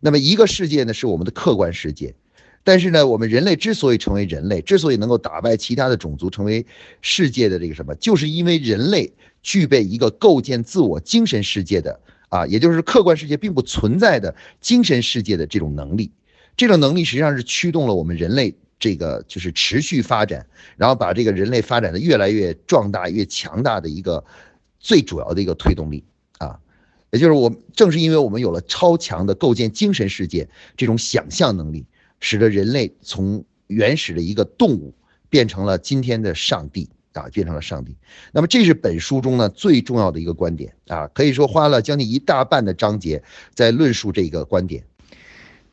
[0.00, 2.14] 那么一个世界呢，是我们的客观世界，
[2.62, 6.64] 但是呢，我们人类之所以成为人类，之所以能够打败其他的种族，成为
[7.02, 16.12] 世界的这个什么，就是因为人类具备一个构建自我精神世界的啊，也就是客观世界并不存在的精神世界的这种能力。
[16.56, 18.54] 这种能力实际上是驱动了我们人类。
[18.78, 24.24] 这个就是持续发展，然后把这个人类发展的越来越壮大、越强大的一个
[24.78, 26.04] 最主要的一个推动力
[26.38, 26.58] 啊。
[27.10, 31.86] 也就是我正是因为我们有了超强的构建精神世界这种想象能力，
[32.20, 34.94] 使得人类从原始的一个动物
[35.28, 37.96] 变成了今天的上帝啊，变成了上帝。
[38.32, 43.22] 那么这是本书中呢最重要的一个观点啊，可以说花了将近一大半的章节
[43.54, 44.84] 在论述这个观点。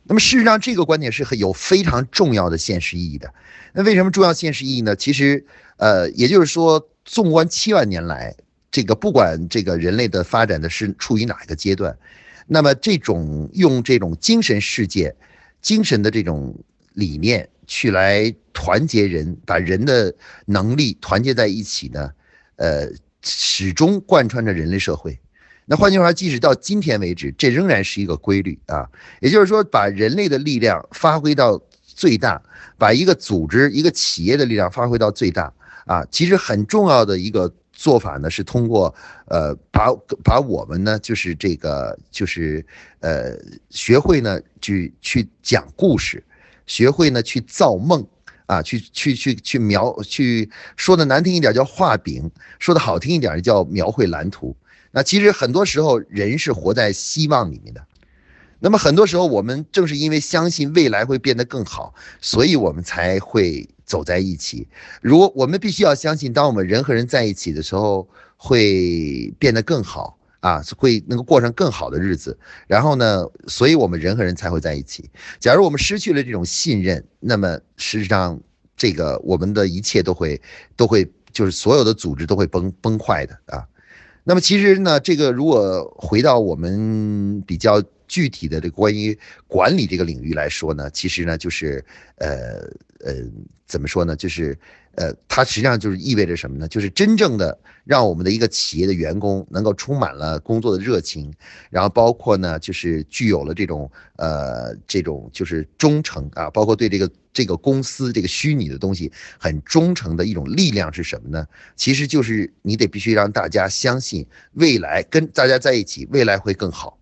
[0.07, 3.33] 那么事实上，这个观点是很有非常重要的现实意义的。
[3.73, 4.95] 那为什么重要现实意义呢？
[4.95, 5.43] 其实，
[5.77, 8.35] 呃，也就是说，纵观七万年来，
[8.71, 11.97] 这个不管这个人类的发展的是处于哪一个阶段，
[12.45, 15.15] 那么这种用这种精神世界、
[15.59, 16.55] 精神的这种
[16.93, 20.13] 理念去来团结人，把人的
[20.45, 22.11] 能力团结在一起呢，
[22.57, 22.87] 呃，
[23.23, 25.19] 始终贯穿着人类社会。
[25.67, 28.87] 那换句话说，即使到今天为止，这仍然是一个规律啊。
[29.19, 32.39] 也就是说，把人类的力量发挥到最大，
[32.77, 35.51] 把一个组织、一个企业的力量发挥到最大
[35.85, 36.05] 啊。
[36.11, 38.93] 其实很重要的一个做法呢，是通过
[39.27, 39.91] 呃，把
[40.23, 42.63] 把我们呢，就是这个，就是
[42.99, 43.35] 呃，
[43.71, 46.23] 学会呢，去去讲故事，
[46.67, 48.05] 学会呢去造梦
[48.45, 54.55] 啊，去去去去描，去说的难听一点叫画饼，说的好听一点叫描绘蓝图。
[54.95, 57.85] 那其实很多时候，人是活在希望里面的。
[58.59, 64.65] 那么很多时候，我们正是因为相信未来会变得更好，所以我们才会走在一起。
[65.01, 72.39] 如果我们必须要相信，当我们人和人在一起的时候，会变得更好啊，会能够过上更好的日子。
[72.65, 75.09] 然后呢，所以我们人和人才会在一起。
[75.41, 78.39] 假如我们失去了这种信任，那么事实上，
[78.77, 80.41] 这个我们的一切都会
[80.77, 83.67] 都会就是所有的组织都会崩崩坏的啊。
[84.27, 91.85] 那么其实呢，这个如果回到我们比较具体的这个关于管理这个领域来说呢，其实呢就是，
[92.17, 92.57] 呃
[93.05, 93.13] 呃，
[93.67, 94.15] 怎么说呢？
[94.15, 94.57] 就是，
[94.95, 96.67] 呃，它实际上就是意味着什么呢？
[96.67, 101.33] 就是真正的让我们的一个企业的员工能够充满了工作的热情，
[101.69, 107.09] 然后包括呢，就是具有了这种，呃，这种就是忠诚啊，包括对这个。
[107.35, 111.45] 这个公司这个虚拟的东西很忠诚的一种力量是什么呢？
[111.75, 116.97] 其实就是你得必须让大家相信未来跟大家在一起，未来会更好。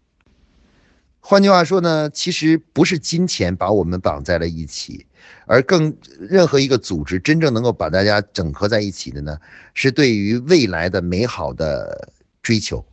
[1.26, 5.06] 换句话说呢，其实不是金钱把我们绑在了一起，
[5.46, 9.40] 而更任何一个组织真正能够把大家整合在一起的呢，
[9.74, 12.10] 是对于未来的美好的
[12.42, 12.86] 追求。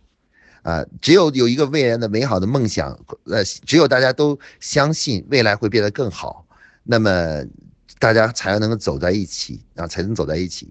[0.63, 6.47] 啊，只有有一个未来的美好的梦想，呃，只有大家都相信未来会变得更好。
[6.85, 7.45] 那么
[7.99, 10.71] 大家才能够走在一起啊，才能走在一起。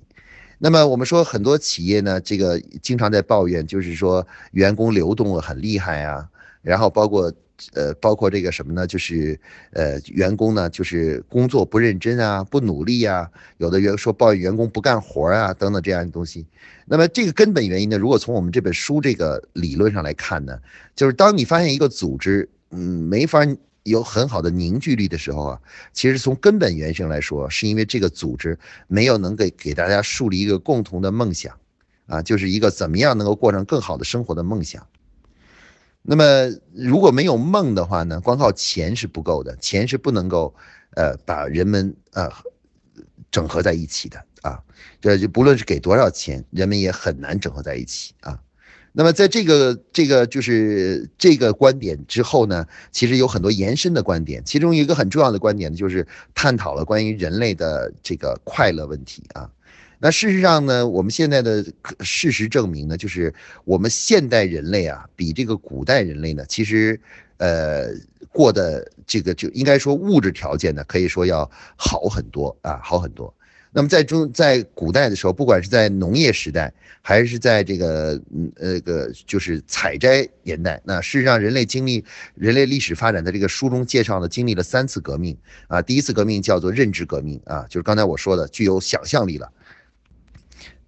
[0.59, 6.29] 那么我们说很多企业呢，这个经常在抱怨，就是说员工流动了很厉害啊，
[6.61, 7.33] 然后包括
[7.73, 9.39] 呃包括这个什么呢，就是
[9.73, 16.45] 呃员工呢就是工作不认真啊，不努力啊，有的员说抱怨员工不干活啊等等这样的东西。
[16.85, 20.59] 那么这个根本原因呢，如果从我们这本书这个理论上来看呢，
[20.95, 23.45] 就是当你发现一个组织嗯没法。
[23.83, 25.59] 有很好的凝聚力的时候啊，
[25.93, 31.55] 其实从根本原因来说，是因为这个组织没有能给给大家树立一个共同的梦想，
[32.05, 34.85] 啊，就是一个怎么样能够过上更好的生活的梦想。
[36.01, 36.23] 那么
[36.73, 40.53] 如果没有梦的话呢，光靠钱是不够的，钱是不能够
[40.95, 42.29] 呃把人们呃
[43.29, 44.59] 整合在一起的啊，
[45.01, 48.39] 这就不论是给多少钱，人们也很难整合在一起啊。
[48.91, 59.47] 那么，在这个这个就是这个观点之后呢，其实有很多延伸的观点，其中一个很重要的观点呢，就是探讨了关于人类的这个快乐问题啊。
[60.01, 61.65] 那事实上呢，我们现在的
[61.99, 63.33] 事实证明呢，就是
[63.65, 66.99] 我们现代人类啊，比这个古代人类呢，其实
[67.37, 67.89] 呃
[68.31, 73.33] 过的这个就应该说物质条件呢，可以说要好很多啊，好很多。
[73.71, 85.81] 那么在中在古代的时候，不管是在农业时代，还是在这个嗯呃个就是采摘年代，那事实上人类经历人类历史发展的这个书中介绍呢，经历了三次革命啊。
[85.81, 89.51] 第一次革命叫做认知革命啊，就是刚才我说的具有想象力了。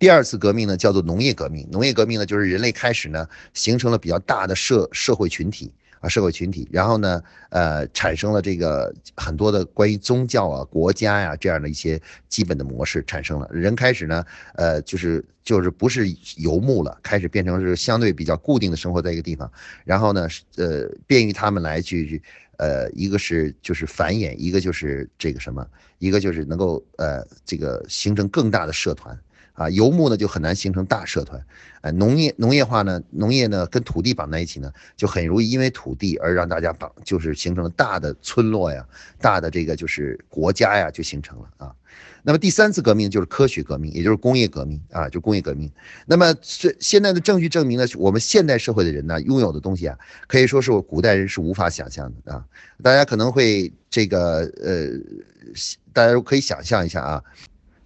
[0.01, 5.71] 第二次革命呢叫做农业革命，农业革命呢就是人类开始呢形成了比较大的社社会群体。
[5.99, 19.51] 啊，社会群体，然后呢，呃，产生了这个很多的关于宗教啊、国家呀这样的一些基本的模式产生了，人开始呢，呃，就是就是不是游牧了，开始变成是相对比较固定的生活在一个地方，
[19.85, 22.19] 然后呢，呃，便于他们来去，
[22.57, 25.63] 呃，一个是就是繁衍，一个就是这个什么，
[25.99, 29.15] 一个就是能够呃这个形成更大的社团。
[29.61, 31.43] 啊，游牧呢就很难形成大社团，
[31.81, 38.85] 哎，农业农业化呢，农业呢跟土地绑在一起呢，就很容易因为土地而让大家绑，就是形成了大的村落呀，
[39.19, 41.75] 大的这个就是国家呀，就形成了啊。
[42.23, 45.71] 那么第三次革命就是科学革命，也就是工业革命啊，就工业革命。
[46.05, 49.97] 那么现现在的证据证明呢，我们现代社会的人呢，拥有的东西啊，
[50.27, 52.45] 可以说是我古代人是无法想象的啊。
[52.83, 54.89] 大家可能会这个呃，
[55.93, 57.23] 大家都可以想象一下啊，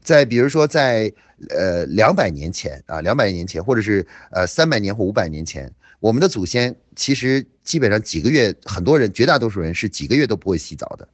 [0.06, 1.12] 在比如说在
[1.50, 11.08] 呃两百年前啊，两百年前，或者是呃三百年或五百年前，我们的祖先其实基本上几个月，很多人绝大多数人是几个月都不会洗澡的，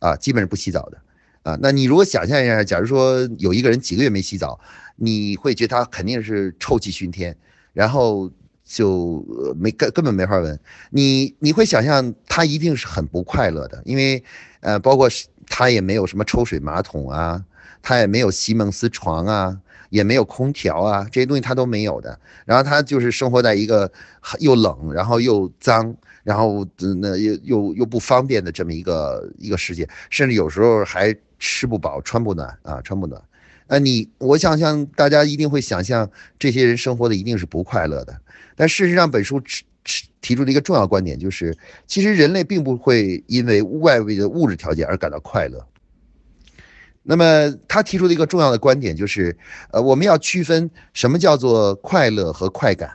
[0.00, 0.98] 啊，基本上不洗澡的。
[1.44, 4.58] 啊，那你如果想象一下，假如说有一个人几个月没洗澡，
[4.96, 7.36] 你会觉得他肯定是臭气熏天，
[7.74, 8.30] 然后
[8.64, 9.22] 就
[9.58, 10.58] 没根根本没法闻。
[10.88, 14.24] 你你会想象他一定是很不快乐的，因为
[14.60, 15.06] 呃，包括
[15.46, 17.44] 他也没有什么抽水马桶啊，
[17.84, 22.18] 他也没有席梦思床啊，也没有空调啊，这些东西他都没有的。
[22.46, 23.92] 然后他就是生活在一个
[24.40, 25.94] 又冷，然后又脏。
[26.24, 26.66] 然后
[27.02, 33.20] 那又又又不方便的这么一个一个世界，甚至有时候还吃不饱穿不暖啊，穿不暖。
[33.68, 38.18] 那你我想象大家一定会想象这些人生活的一定是不快乐的。
[38.56, 39.64] 但事实上，本书提
[40.22, 41.54] 提出的一个重要观点就是，
[41.86, 45.62] 其实人类并不会因为外围的物质条件而感到快乐。
[47.04, 49.36] 那么他提出的一个重要的观点就是，
[49.70, 52.90] 呃，我们要区分什么叫做快乐和快感。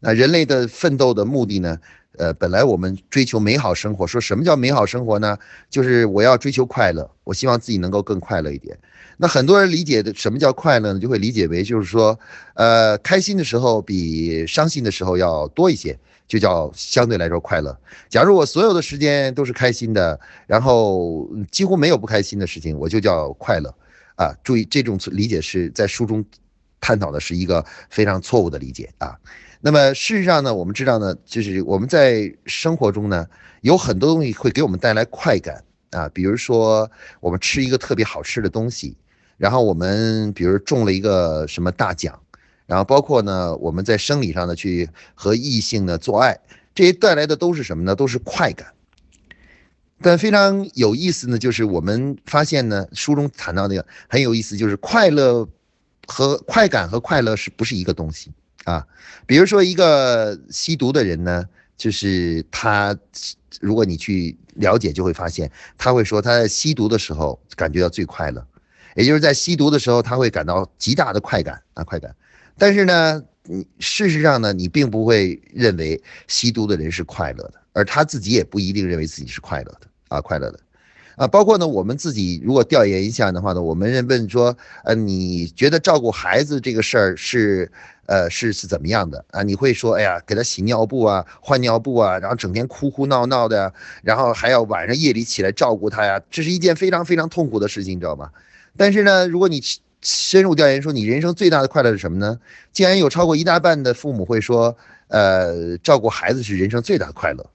[0.00, 1.78] 那人类的奋斗的目的呢？
[2.18, 5.38] 呃，本来我们追求美好生活，说什么叫美好生活呢？
[5.70, 8.76] 就是我要追求快乐，我希望自己能够更快乐一点。
[9.16, 10.98] 那很多人理解的什么叫快乐呢？
[10.98, 12.18] 就会理解为就是说，
[12.54, 15.98] 呃，开心的时候比伤心的时候要多一些，
[16.30, 17.76] 就叫相对来说快乐。
[18.08, 23.74] 假如我所有的时间都是开心的，然后几乎没有不开心的事情，我就叫快乐。
[24.14, 26.24] 啊，注意这种理解是在书中
[26.80, 29.18] 探讨的是一个非常错误的理解啊。
[29.60, 33.26] 那么事实上呢，我们知道呢，就是我们在生活中呢，
[33.62, 36.88] 有很多东西会给我们带来快感啊，比如说
[37.18, 38.96] 我们吃一个特别好吃的东西，
[39.36, 42.16] 然后我们比如中了一个什么大奖，
[42.70, 46.38] 然后包括呢，我们在生理上呢去和异性呢做爱，
[46.72, 47.96] 这些带来的都是什么呢？
[47.96, 48.72] 都是快感。
[50.00, 55.48] 但非常有意思呢，就是我们发现呢，书中谈到那个很有意思，就是快乐
[56.06, 58.30] 和快感和快乐是不是一个东西？
[58.62, 58.86] 啊，
[59.26, 61.44] 比如说一个吸毒的人呢，
[61.76, 62.96] 就是他，
[63.60, 68.46] 如果你去了解，就会发现他会说他在吸毒的时候感觉到最快乐，
[68.94, 72.14] 也就是在吸毒的时候他会感到极大的快感啊快感。
[72.60, 80.60] 但是呢，你事实上呢，你并不会认为吸毒的人是快乐的，而他自己也不一定认为自己是快乐的啊快乐的。
[81.16, 87.70] 啊，包括呢，我们自己如果调研一下的话呢，我们认问说，呃，你觉得照顾孩子这个事儿是，
[88.06, 89.42] 呃，是是怎么样的啊？
[89.42, 98.30] 你会说，哎呀，给他洗尿布啊，换尿布啊，然后整天哭哭闹闹的，然后还要晚上夜里起来照顾他呀，这是一件非常非常痛苦的事情，你知道吗？
[98.76, 99.62] 但是呢，如果你
[100.02, 102.38] 深入调研说，你人生最大的快乐是什么呢？
[102.72, 104.76] 竟然有超过一大半的父母会说，
[105.08, 107.50] 呃，照顾孩子是人生最大的快乐。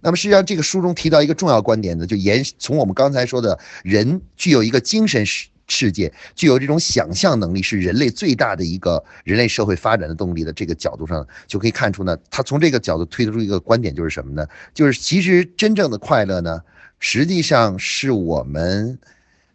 [0.00, 14.46] 那么实际上，这个书中提到一个重要观点呢，就延从我们刚才说的，人具有一个精神世世界，具有这种想象能力，是人类最大的一个人类社会发展的动力的这个角度上，就可以看出呢，他从这个角度推出一个观点，就是什么呢？
[14.72, 16.62] 就是其实真正的快乐呢，
[17.00, 18.98] 实际上是我们，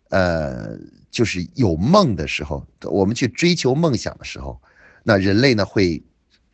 [0.10, 0.78] 呃，
[1.14, 4.60] 就是有梦的时候，我们去追求梦想的时候，
[5.04, 6.04] 那人类呢会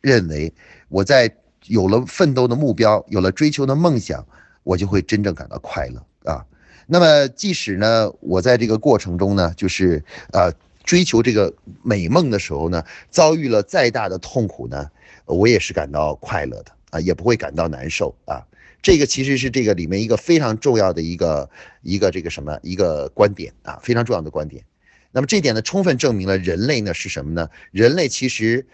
[0.00, 0.54] 认为
[0.88, 1.34] 我在。
[1.66, 4.26] 有了奋斗的目标，有了追求的梦想，
[4.64, 6.44] 我就会真正感到快乐啊。
[6.86, 10.50] 那么，即使呢，我在这个过程中呢，就是呃
[10.82, 14.90] 追求这个美梦的时候呢，遭遇了再大的痛苦呢，
[15.26, 18.42] 我也是感到快乐的啊，也不会感到难受啊。
[18.82, 21.48] 这个其实是这个里面一个非常重要的一个
[21.82, 24.64] 一个这个什么一个观点啊，非常重要的观点。
[25.12, 27.48] 那么这点呢，充分证明了人类呢是什么呢？
[27.72, 28.66] 人类其实。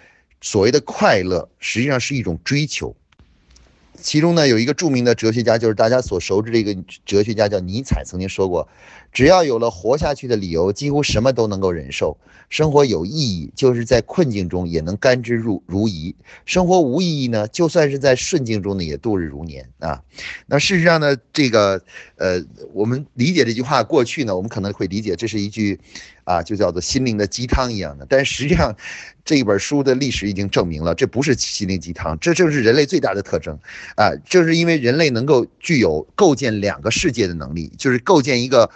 [0.43, 2.95] 所谓的快乐，实际上是一种追求。
[3.99, 8.69] 其中呢，有一个著名的哲学家，就是大家所熟知的一个哲学家，叫尼采，曾经说过
[9.13, 12.17] ：“只要有了活下去的理由，几乎什么都能够忍受。
[12.49, 16.15] 生活有意义，就是在困境中也能甘之如如饴；
[16.45, 20.01] 生活无意义呢，就算是在顺境中呢，也度日如年啊。”
[20.47, 21.83] 那事实上呢，这个
[22.17, 22.41] 呃，
[22.73, 25.81] 我们理解这句话，过去呢，我们可能会理解这是一句
[26.23, 28.07] 啊，就叫做心灵的鸡汤一样的。
[28.09, 28.77] 但实际上，
[29.25, 33.59] 这一本书的历史已经证明了，这不是心灵鸡汤，这正是人类最大的特征
[33.97, 34.13] 啊！
[34.25, 38.71] 正是因为人类能够具有构建两个世界的能力，就是构建一个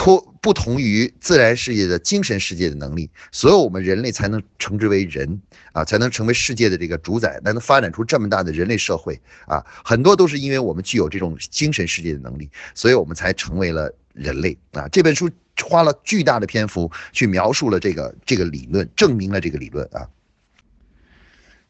[0.00, 5.42] 脱不同于自然世界的精神世界的能力，所以我们人类才能称之为人
[5.72, 9.62] 啊，才能成为世界的这个主宰，才能发展出这么大的人类社会啊。
[9.84, 14.88] 很多都是因为我们具有这种精神世界的能力，所以我们才成为了人类啊。
[14.88, 15.30] 这本书
[15.68, 20.08] 花了巨大的篇幅去描述了这个这个理论，证明了这个理论啊。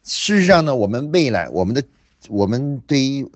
[0.04, 1.82] 事实上呢，我们未来我们的
[2.28, 3.28] 我们对于。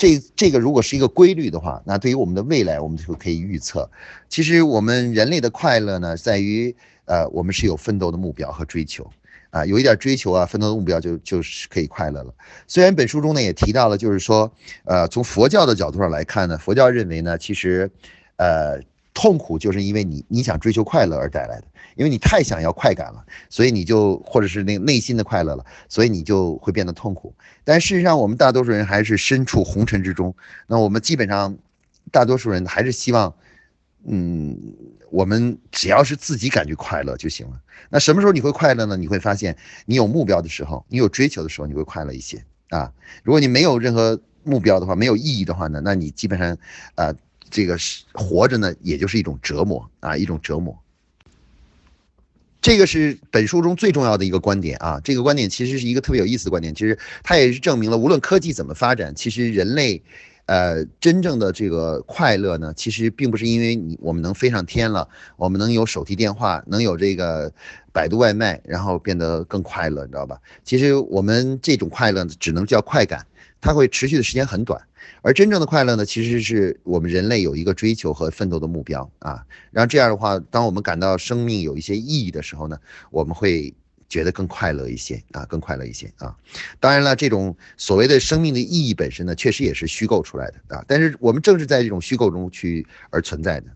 [0.00, 3.90] 这这个如果是一个规律的话，那对于我们的未来，我们就可以预测。
[4.30, 6.74] 其实我们人类的快乐呢，在于
[7.04, 9.06] 呃，我们是有奋斗的目标和追求，
[9.50, 12.32] 啊，有一点追求啊，奋斗的目标就就是可以快乐了。
[12.66, 14.50] 虽然本书中呢也提到了，就是说，
[14.84, 17.90] 呃，从佛教的角度上来看呢，佛教认为呢，其实，
[18.36, 18.80] 呃。
[19.12, 27.34] 痛苦就是因为你你想追求快乐而带来的，因为你太想要快感了，所以你就或者是那内心的快乐了，所以你就会变得痛苦。
[27.64, 30.34] 但事实上，我们大多数人还是身处红尘之中。
[30.68, 31.58] 那我们基本上，
[32.12, 33.34] 大多数人还是希望，
[34.04, 34.56] 嗯，
[35.10, 37.60] 我们只要是自己感觉快乐就行了。
[37.90, 38.96] 那什么时候你会快乐呢？
[38.96, 39.56] 你会发现，
[39.86, 42.92] 你有目标的时候，你有追求的时候，你会快乐一些啊。
[43.24, 46.56] 如果你没有任何目标的话，没有意义的话呢，那你基本上，
[46.94, 47.12] 啊。
[47.50, 50.78] 这个是活着呢，也就是一种折磨啊，一种折磨。
[52.62, 60.02] 这个是本书中最重要的一个观点啊，这个观点其实是一个特别有意思的观点，其实它也是证明了，无论科技怎么发展，其实人类，
[60.44, 67.50] 呃，真正的这个快乐呢，其实并不是因为你我们能飞上天了，我们能有手提电话，能有这个
[67.92, 70.38] 百度外卖，然后变得更快乐，你知道吧？
[70.62, 73.26] 其实我们这种快乐只能叫快感，
[73.60, 74.80] 它会持续的时间很短。
[75.22, 79.44] 而真正的快乐呢，其实是我们人类有一个追求和奋斗的目标啊。
[79.70, 82.78] 然后这样的话，当我们感到生命有一些意义的时候呢，
[83.10, 83.72] 我们会
[84.08, 86.34] 觉得更快乐一些啊，更快乐一些啊。
[86.78, 90.84] 当然了，这种所谓的生命的意义本身呢，确实也是虚构出来的啊。
[90.88, 93.66] 但是我们正是在这种虚构中去而存在的。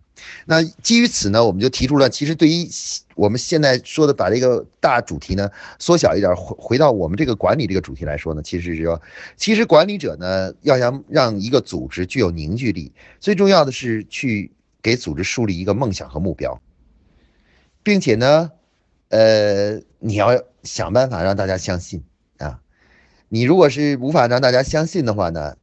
[0.47, 2.69] 那基于此呢，我们就提出了，其实对于
[3.15, 9.01] 我们现在说的把这个大主题呢缩小一点，回回到我们这个管理这个主题来说呢，其实是说，
[9.37, 14.53] 其实管理者呢要想让一个组织具有凝聚力，最重要的是去
[14.83, 16.61] 给组织树立一个梦想和目标，
[17.83, 18.53] 并且呢，
[19.09, 22.05] 呃，你要想办法让大家相信
[22.39, 22.61] 啊，
[23.29, 25.57] 你如果是无法让大家相信的话呢？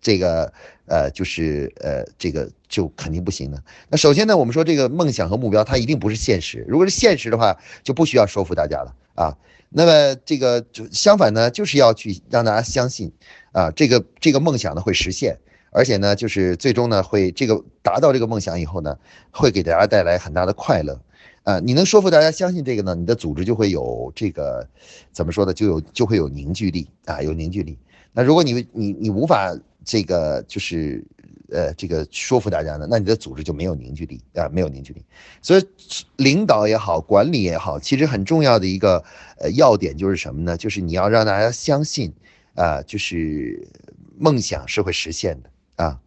[0.00, 0.52] 这个
[0.84, 3.62] 呃，就是呃，这个就肯定不行的。
[3.88, 6.64] 那首先呢，我们说这个梦想和目标，它一定不是现实。
[6.66, 9.36] 如果是现实的话，就不需要说服大家了啊。
[9.68, 13.12] 那么这个就相反呢，就是要去让大家相信
[13.52, 15.38] 啊，这个这个梦想呢会实现，
[15.70, 18.98] 而且呢，就是最终呢会这个达到这个梦想以后呢，
[19.30, 21.00] 会给大家带来很大的快乐
[21.44, 21.60] 啊。
[21.60, 24.68] 你能说服大家相信这个呢，你的组织就会有这个
[25.12, 25.54] 怎么说呢？
[25.54, 27.78] 就有就会有凝聚力啊，有凝聚力。
[28.12, 31.04] 那如果你你你无法这个就是，
[31.50, 35.04] 呃，这个说服大家呢，那你的组织就没有凝聚力啊，没有凝聚力。
[35.42, 35.68] 所以，
[36.16, 39.04] 领导也好，管理也好，其实很重要的一个
[39.38, 40.56] 呃要点就是什么呢？
[40.56, 42.12] 就是你要让大家相信，
[42.54, 43.68] 啊，就是
[44.16, 46.00] 梦想是会实现的啊，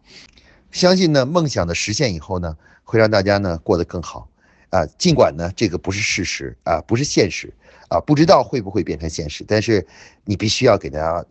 [0.71, 4.27] 相信呢梦想的实现以后呢，会让大家呢过得更好
[4.71, 4.88] 啊。
[4.97, 7.53] 尽管呢这个不是事实啊，不是现实
[7.89, 9.85] 啊，不知道会不会变成现实，但是
[10.25, 11.23] 你必须要给大家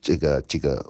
[0.00, 0.84] 这个这个。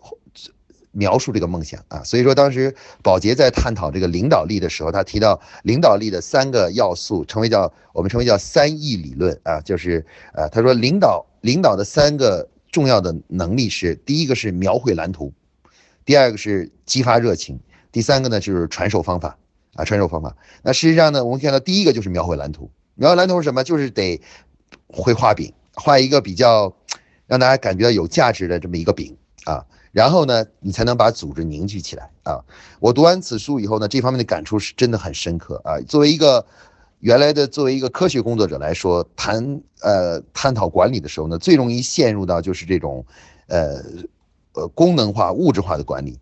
[0.94, 15.32] 描述这个梦想啊，所以说当时宝洁在探讨这个领导力的时候，他提到领导力的三个要素，称为叫我们称为叫三 E 理论啊，就是呃他说领导领导的三个重要的能力是第一个是描绘蓝图，
[16.04, 17.60] 第二个是激发热情，
[17.92, 19.36] 第三个呢就是传授方法
[19.74, 20.36] 啊传授方法。
[20.62, 23.64] 那实际上呢，我们看到第一个就是描绘蓝图，描绘蓝图是什么？
[23.64, 24.20] 就是得
[24.88, 26.74] 会画饼，画一个比较
[27.26, 29.64] 让大家感觉到有价值的这么一个饼啊。
[29.94, 32.42] 然后呢，你才能把组织凝聚起来啊！
[32.80, 35.78] 我读完此书以后呢，这方面的感触是真的很深刻啊。
[35.86, 36.44] 作为一个
[36.98, 43.06] 原来的作为一个科学工作者来说，谈呃探讨管理的时候呢，最容易陷入到就是这种，
[43.46, 43.80] 呃
[44.54, 46.18] 呃功能化、物质化的管理。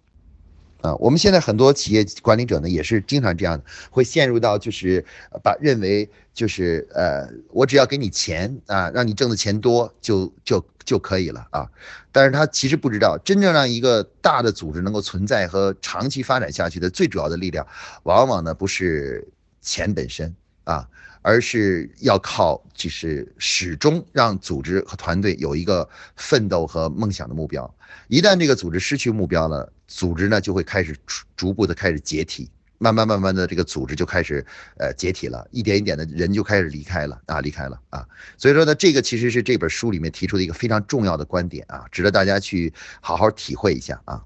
[0.83, 5.05] 啊，我们现在很多企业管理者呢，也是经常这样的，会陷入到就是
[5.43, 11.70] 把认为就是呃，我只要给你钱啊，让你挣的钱多就就就可以了啊。
[12.11, 17.64] 但是他其实不知道，真正让一个大的组织能够存在和长期发展下去的最主要的力量，
[18.03, 19.26] 往往呢不是
[19.61, 20.89] 钱本身啊，
[21.22, 27.72] 而是要靠就是始终让组织和团队有一个奋斗和梦想的目标。
[28.09, 30.97] 一旦这个组织失去目标了，组织呢就会开始
[31.36, 34.45] 逐步的开始解体，慢慢慢慢的这个组织就开始
[34.78, 38.07] 呃解体了，一点一点的人就开始离开了啊，离开了啊，
[38.38, 44.24] 所以说呢，这个其实是这本书里面提出的一个非常重要的观点啊，值得大家去好好体会一下啊。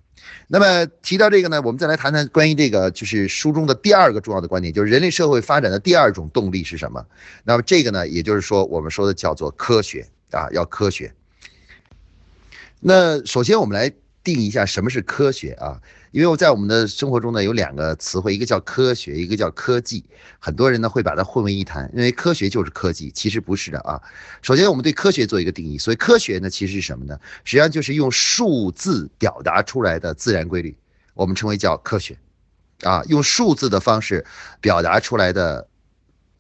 [0.49, 7.05] 那么提到这个呢，我们再来谈谈关于这个就是书中的第二个重要的观点，就是人类社会发展的第二种动力是什么？
[7.45, 11.13] 那么这个呢，也就是说我们说的叫做科学啊，要科学。
[12.81, 13.93] 那首先我们来
[14.27, 15.81] 定义一下什么是科学啊？
[16.11, 20.05] 因为我在我们的生活中呢，有两个词汇，一个叫科学，一个叫科技。
[20.41, 24.03] 很多人呢会把它混为一谈，认为科学就是科技，其实不是的啊。
[24.43, 27.17] 首先，我们对科学做一个定义，所以科学呢，其实是什么呢？
[27.45, 30.77] 实际上就是用数字表达出来的自然规律，
[31.15, 32.19] 我们称为叫科学，
[32.83, 34.27] 啊，用数字的方式
[34.61, 35.69] 表达出来的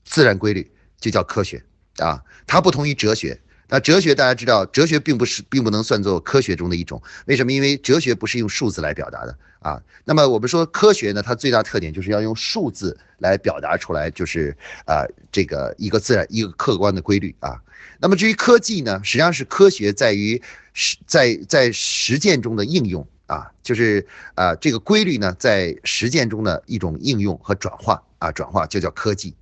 [0.05, 0.69] 自然规律
[0.99, 1.63] 就叫科学
[1.99, 2.21] 啊。
[2.49, 3.41] 它不同于哲学。
[3.69, 7.53] 那哲学大家知道，哲学并不是并不能算作科学中的一种，为什么？
[7.53, 9.83] 因为哲学不是用数字来表达的啊。
[10.05, 17.61] 那么我们说科学呢，它最大特点就是要用数字来表达出来，就是啊这个一个自然一个客观的规律啊。
[17.99, 20.41] 那么至于科技呢，实际上是科学在于
[20.73, 24.07] 实在在实践中的应用啊，就是
[24.37, 29.35] 啊这个规律呢在实践中的一种应用和转化啊转化就叫科技。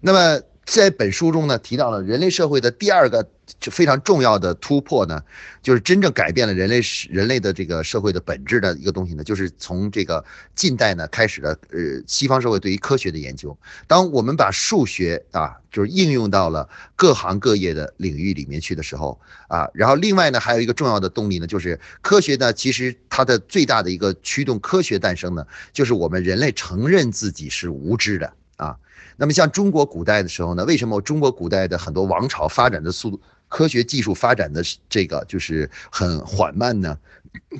[0.00, 0.42] 那么。
[0.66, 3.28] 在本书中呢，提到了人类社会的第二个
[3.60, 5.22] 非常重要的突破呢，
[5.62, 13.56] 就是真正改变了人类人类的这个社会的本质的一个东西呢，就是从这个近代呢开始的呃西方社会对于科学的研究。
[13.86, 28.76] 当我们把数学啊，就是应用到了各行各业的领域里面去的时候啊，然后另外呢还有一个重要的动力呢，就是科学呢其实它的最大的一个驱动科学诞生呢，就是我们人类承认自己是无知的啊。
[29.16, 36.98] 那么像中国古代的时候呢，为什么中国古代的很多王朝发展的速度、科学技术发展的这个就是很缓慢呢？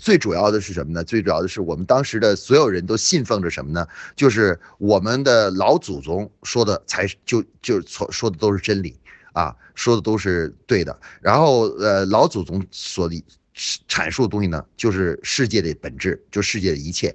[0.00, 1.02] 最主要的是什么呢？
[1.02, 3.86] 最主要的是我们当时的所有人都信奉着什么呢？
[4.14, 8.96] 就是我们的老祖宗说的才就就说说的都是真理
[9.32, 10.96] 啊，说的都是对的。
[11.20, 13.10] 然后呃，老祖宗所
[13.88, 17.14] 阐述的东西呢，就是世界的本质，就世界的一切。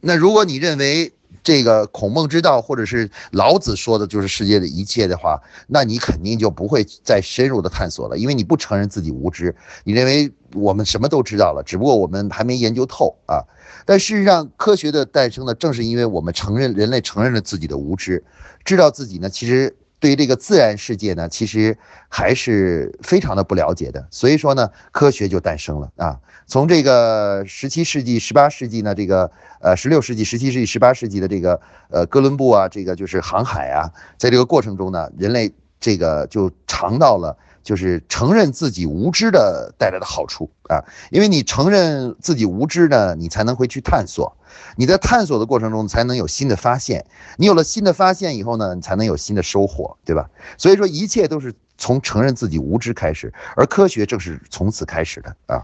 [0.00, 1.12] 那如果你认为，
[1.48, 13.40] 这个孔孟之道，或者是老子说的，就是世界的一切的话，那你肯定就不会再深入的探索了，因为你不承认自己无知，你认为我们什么都知道了，只不过我们还没研究透啊。
[13.86, 18.22] 但事实上，科学的诞生呢，正是因为我们承认人类承认了自己的无知，
[18.66, 19.74] 知道自己呢，其实。
[20.00, 21.76] 对于这个自然世界呢，其实
[22.08, 26.18] 还是非常的不了解的，所以说呢，科学就诞生了啊。
[26.46, 29.30] 从这个十七世纪、十八世纪呢，这个
[29.60, 37.36] 呃十六世纪、十七世纪、十八世纪的这个呃哥伦布啊，这个就是航海啊，在这个过程中呢，人类这个就尝到了。
[37.68, 44.34] 就是承认自己无知的带来的好处啊，因为你承认自己无知呢，你才能会去探索，
[44.74, 47.04] 你在探索的过程中才能有新的发现，
[47.36, 50.30] 你有了新的发现以后呢，你才能有新的收获，对吧？
[50.56, 55.62] 所以说一切都是从承认自己无知开始，而科学正是从此开始的啊。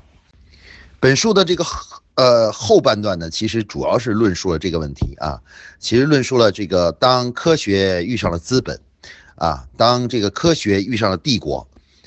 [1.01, 1.65] 本书的这个
[2.17, 5.41] 呃后半段呢，其实主要是论述了这个问题啊，
[5.79, 8.79] 其实论述了这个当科学遇上了资本，
[9.37, 11.67] 啊，当这个科学遇上了帝国。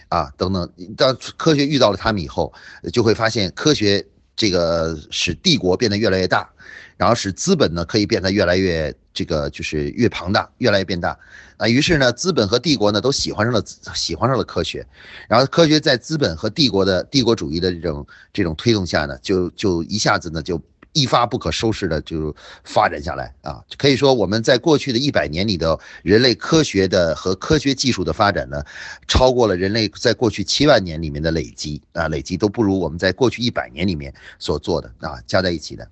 [0.09, 2.53] 啊，等等，当科学遇到了他们以后，
[2.93, 4.05] 就会发现科学
[4.35, 6.49] 这个使帝国变得越来越大，
[6.95, 11.17] 然后使资本呢可以变得越来越这个就是越庞大，越来越变大。
[11.57, 13.63] 啊，于是呢，资本和帝国呢都喜欢上了
[13.95, 14.85] 喜欢上了科学，
[15.27, 20.61] 然后科学在资本和帝国的帝国主义的这种这种推动下呢，就就一下子呢就。
[20.97, 23.63] 一发不可收拾的就发展下来啊！
[23.77, 28.63] 可以说我们在过去的一百年里的人类科学的和科学技术的发展呢，
[29.07, 35.87] 超过了人类在过去七万年里面的累积啊，累积都不如我们在过去一百年里面所做的啊，加在一起的。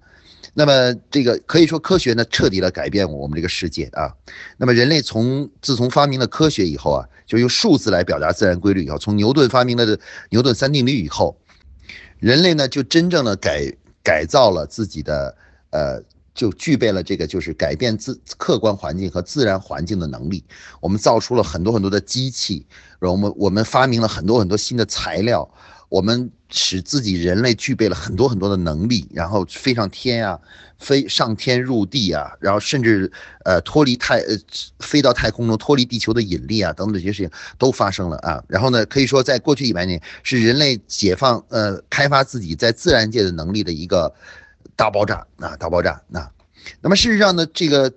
[0.56, 4.12] 那么这个可以说科学呢，彻底的改变我们这个世界啊。
[4.58, 9.86] 那么人类从自从发明了科学以后啊，就用数字来表达自然规律以后，从牛顿发明了
[10.32, 11.38] 牛顿三定律以后，
[12.18, 13.72] 人类呢就真正的改。
[14.06, 15.36] 改造了自己的，
[15.72, 16.01] 呃，
[16.36, 20.43] 就具备了这个就是改变自客观环境和自然环境的能力。
[20.80, 22.66] 我们造出了很多很多的机器，
[22.99, 25.49] 然后我们我们发明了很多很多新的材料，
[25.89, 30.39] 我们使自己人类具备了很多很多的能力，然后飞上天啊。
[30.77, 33.09] 飞上天入地啊，然后甚至
[33.45, 34.38] 呃脱离太呃
[34.79, 38.43] 飞到太空中脱离地球的引力啊等等这些事情都发生了啊。
[38.49, 44.13] 然后呢，可以说在过去一百年是人类解放呃开发自己在自然界的能力的一个
[44.75, 46.29] 大爆炸啊大爆炸啊。
[46.81, 47.91] 那么事实上呢，这个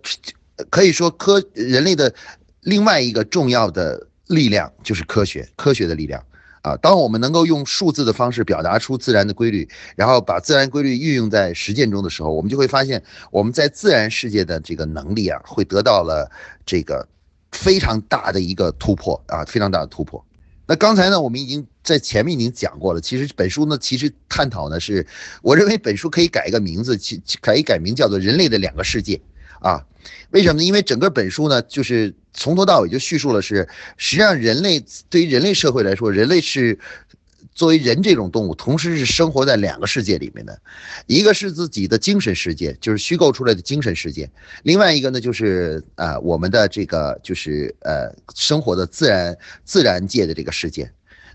[0.71, 2.15] 可以说科人类的
[2.61, 6.25] 另外一个重要的力量就是科学科学的力量。
[6.63, 16.31] 啊，当我们能够用数字的方式表达出自然的规律，然后把自然规律运用在实践中的时候，我们就会发现我们在自然世界的这个能力啊，会得到了
[16.67, 17.07] 这个
[17.53, 20.25] 非常大的一个突破啊，非常大的突破。
[20.67, 23.01] 那刚才呢，我们已经在前面已经讲过了。
[23.01, 25.07] 其实本书呢，其实探讨呢是，
[25.41, 29.17] 我认为本书可以改一个名字，其可以改名叫做《人类的两个世界》
[29.61, 29.85] 啊。
[30.31, 30.65] 为什么呢？
[30.65, 36.79] 因为整个本书呢，就是从头到尾就叙述了是，实际上人类对于人类社会来说，人类是。
[37.55, 40.57] 作为人这种动物，同时是生活在两个世界里面的，
[41.07, 44.27] 一个是自己的精神世界，就是虚构出来的精神世界；
[44.63, 50.89] 另外一个呢，就是呃我们的这个就是呃生活的自然自然界的这个世界。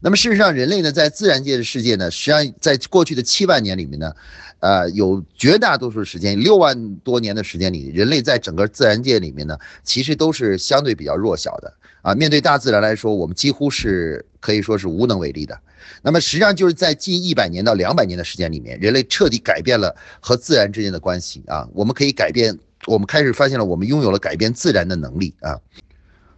[0.04, 4.14] 那么事实上，人类呢在自然界的世界呢，实际上在过去的七万年里面呢，
[4.60, 12.14] 呃有绝大多数时间六万多年的时间里，人类在整个自然界里面呢，其实都是相对比较弱小的啊。
[12.14, 15.58] 面对大自然来说，我们几乎是可以说是无能为力的。
[16.02, 21.66] 那么实际上就是在近一百年到两百年的时间里面，人类彻底改变了和自然之间的关系啊。
[21.74, 25.58] 我们可以改变，我们开始发现了我们拥有了改变自然的能力啊。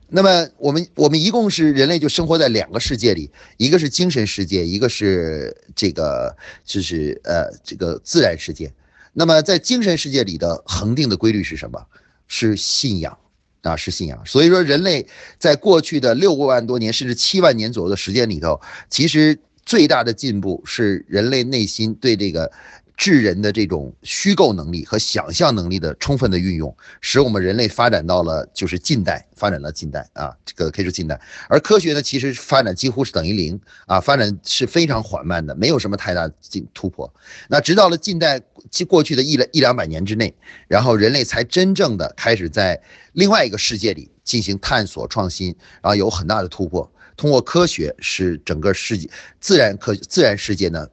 [0.08, 8.72] 那么我们我们一共是人类就生活在两个世界里，一个是精神世界，一个是这个就是呃这个自然世界。
[9.14, 11.86] 那么在精神世界里的恒定的规律是什么？
[12.28, 13.18] 是信仰。
[13.62, 14.24] 啊，是信仰。
[14.26, 15.08] 所以说，人类
[15.40, 19.36] 在过去的六万多年，甚至七万年左右的时间里头，其实
[19.66, 22.52] 最大的进步是人类内心对这个。
[22.98, 31.20] 智人的这种虚构能力和想象能力的充分的运用，使我们人类发展到了就是近代，发展到近代啊，这个可以说近代。
[31.50, 37.14] 而科学呢，其实发展几乎是等于零啊，发展是非常缓慢的，没有什么太大进突破。
[37.50, 38.42] 那直到了近代，
[38.88, 40.34] 过去的一两一两百年之内，
[40.68, 42.82] 然后人类才真正的开始在
[43.12, 46.90] 另外一个世界里进行探索创新，然后有很大的突破。
[47.18, 50.88] 通过科学，使整个世界自然科自然世界呢。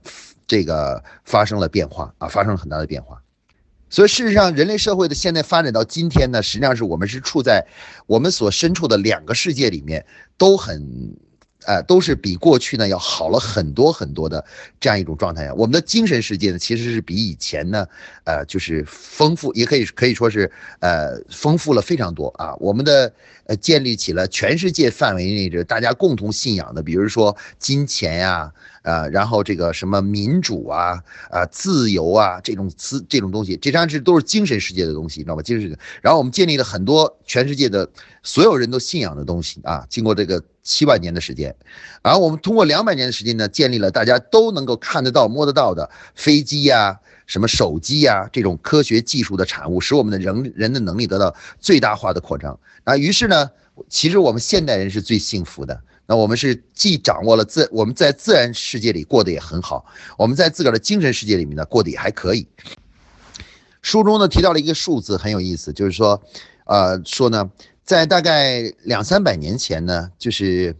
[0.53, 3.23] 这个发生了变化啊，发生了很大的变化，
[3.89, 7.65] 所以事实上，人类社会的现在发展到今天呢，实际上是我们是处在
[8.07, 10.05] 我们所身处的两个世界里面
[10.37, 11.17] 都很。
[11.65, 14.45] 呃，都是比过去呢要好了很多很多的
[14.81, 15.55] 这样一种状态呀。
[15.55, 17.87] 我们的精神世界呢，其实是比以前呢，
[18.25, 20.51] 呃，就是丰富，也可以可以说是
[20.81, 22.57] 呃丰富了非常多啊。
[22.57, 23.15] 我们的
[23.47, 28.53] 呃建立起了全世界范围内的大家共同信仰的，比如说金钱呀，
[28.83, 35.43] 呃，然后这个什么民主啊，啊自由啊这种词这种东西，这张是都是精神世界的东西，你知道吗？
[35.43, 35.81] 精神世界。
[36.01, 37.89] 然后我们建立了很多全世界的
[38.23, 40.43] 所有人都信仰的东西啊，经过这个。
[40.65, 41.53] 七万年的时间，
[42.03, 52.57] 而我们通过两百年的时间呢，建立了大家都能够看得到、摸得到的飞机呀、什么手机呀这种科学技术的产物，使我们的人人的能力得到最大化的扩张。
[52.85, 53.51] 啊，于是呢，
[53.89, 55.81] 其实我们现代人是最幸福的。
[56.13, 59.83] 那我们是既掌握了自我们在自然世界里过得也很好，
[60.19, 62.47] 我们在自个儿的精神世界里面呢过得也还可以。
[63.81, 66.23] 书中呢提到了一个数字很有意思，就是说，
[66.67, 67.51] 呃，说呢。
[67.85, 70.77] 在大概两三百年前呢，就是，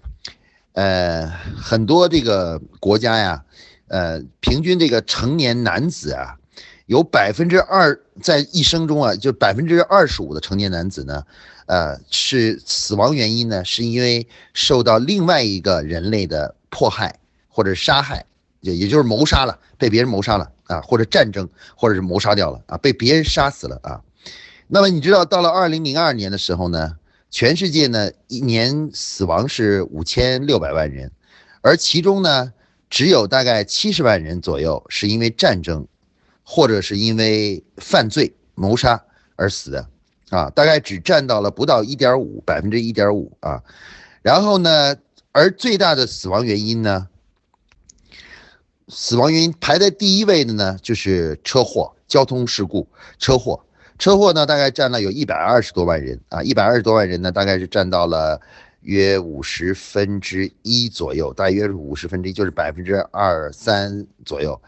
[0.73, 1.27] 呃，
[1.57, 3.45] 很多这个国家呀，
[3.89, 6.37] 呃，平均这个成年男子啊，
[6.87, 11.25] 有百分之二在一生中啊，就百分之二十五的成年男子呢，
[11.67, 18.25] 呃，是死亡原因呢，是因为受到另外一个人类的迫害或者杀害，
[18.61, 24.01] 也也就是谋杀了，被别人谋杀了啊，或者战争，或者是谋杀掉了啊，被别人杀死了啊。
[24.67, 26.97] 那么你知道，到了二零零二年的时候呢，
[27.31, 31.13] 全世界呢一年死亡是五千六百万人，
[31.61, 32.53] 而其中呢，
[32.89, 35.87] 只有大概七十万人左右是因为战争，
[36.43, 39.03] 或者是因为犯罪谋杀
[39.37, 39.89] 而死的，
[40.33, 43.63] 啊，大概只占到了不到一点五百分之一点五啊。
[44.23, 44.97] 然后呢，
[45.31, 47.07] 而最大的死亡原因呢，
[48.89, 53.63] 死亡原因排在第一位的呢，就是车祸、交通事故、车祸。
[53.99, 58.41] 车祸呢，大概占了有一百二十多万人啊，一百二十多万人呢，大概是占到了
[58.81, 64.59] 约五十分之一左右，大约是五十分之一，就是百分之二三左右。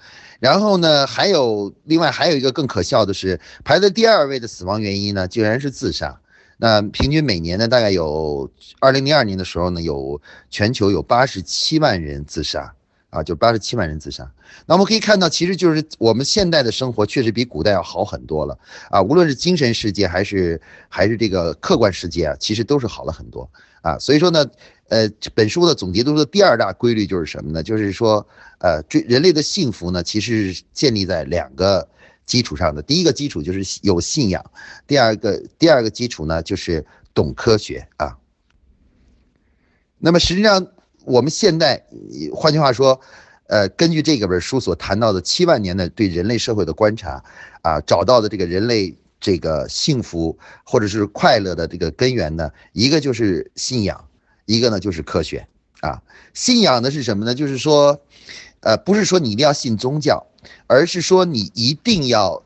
[0.44, 6.20] 然后呢，还有另外还有一个更可笑的是，排在第二位的死亡原因呢，竟然是自杀。
[6.58, 10.20] 那平均每年呢，大概有二零零二年的时候呢，有
[10.50, 12.74] 全球有八十七万人自杀。
[13.08, 14.28] 啊，就八十七万人自杀。
[14.66, 18.58] 那我们可以看到，其实就是我们现代的生活确实比古代要好很多了
[18.90, 19.00] 啊。
[19.00, 23.48] 无论是精神世界还是还是这个客观世界啊，其实都是好了很多
[23.82, 23.96] 啊。
[24.00, 24.44] 所以说呢，
[24.88, 27.62] 呃，这本书的总结中的第二大规律就是什么呢？
[27.62, 28.26] 就是说，
[28.58, 31.88] 呃，追人类的幸福呢，其实是建立在两个
[32.26, 32.82] 基础上的。
[32.82, 34.44] 第一个基础就是有信仰，
[34.86, 38.16] 第二个第二个基础呢就是懂科学啊。
[39.98, 40.66] 那么实际上。
[41.06, 41.84] 我们现在，
[42.32, 42.98] 换句话说，
[43.48, 47.22] 呃，根据这个本书所谈到的七万年的对人类社会的观察，
[47.60, 54.02] 啊，找到的这个人类这个幸福或者是快乐的这个根源呢，一个就是信仰，
[54.46, 55.46] 一个呢就是科学，
[55.80, 56.02] 啊。
[56.32, 57.34] 信仰的是什么呢？
[57.34, 58.02] 就是说，
[58.60, 60.26] 呃，不是说你一定要信宗教，
[60.66, 62.42] 而是说你一定要，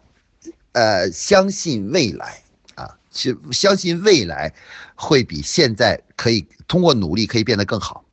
[0.72, 2.42] 呃，相信未来
[2.74, 4.52] 啊，是相信未来
[4.94, 8.04] 会比现在可以通过努力可以变得更好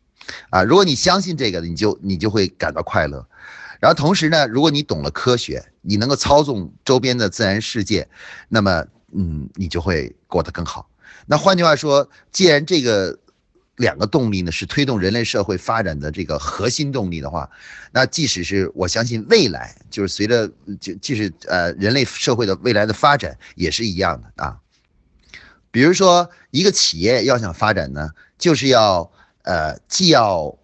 [0.50, 0.64] 啊。
[0.64, 3.28] 如果你相信这个，你就你就会感到快乐。
[3.82, 8.08] 然后同时呢，如果你懂了科学，你能够操纵周边的自然世界，
[8.48, 10.90] 那么嗯，你就会过得更好。
[11.28, 13.20] 那换句话说，既然这个
[13.78, 17.50] 两个动力呢是推动人类社会发展的这个核心动力的话，
[17.92, 20.48] 那即使是我相信未来，就是随着
[20.80, 24.58] 就即使呃人类社会的未来的发展也是一样的啊。
[25.72, 29.12] 比如说一个企业要想发展呢，就是要
[29.44, 30.58] 呃既要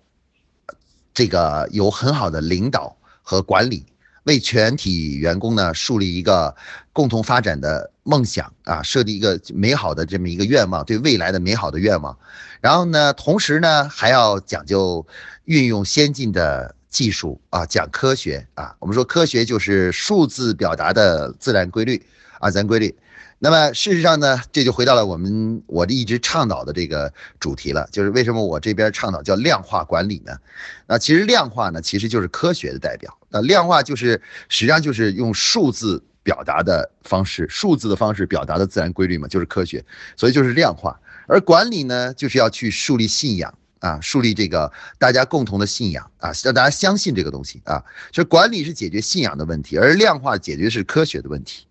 [1.14, 2.97] 这个有很好的领导。
[3.24, 3.86] 和管理，
[4.24, 6.55] 为全体员工呢树立一个
[6.93, 12.17] 共同发展的梦想啊，设立一个美好的这么一个愿望，对未来的美好的愿望。
[12.59, 15.05] 然后呢，同时呢还要讲究
[15.45, 18.76] 运用先进的技术啊，讲科学啊。
[18.80, 22.03] 我们说科学就是数字表达的自然规律
[22.39, 22.95] 啊，自然规律。
[23.43, 30.37] 那么事实上呢，这就回到了我们我一直倡导的这个主题了，就是为什么我这边倡导叫量化管理呢？
[30.85, 33.17] 那其实量化呢，其实就是科学的代表。
[33.29, 39.83] 那量化就是实际上就是用数字表达的方式，数字的方式表达的自然规律嘛，就是科学。
[40.15, 40.99] 所以就是量化。
[41.25, 47.83] 而管理呢，就是要去树立信仰啊，树立这个大家共同的信仰啊，让大家相信这个东西啊。
[48.11, 51.65] 就管理是解决信仰的问题，而量化解决是科学的问题。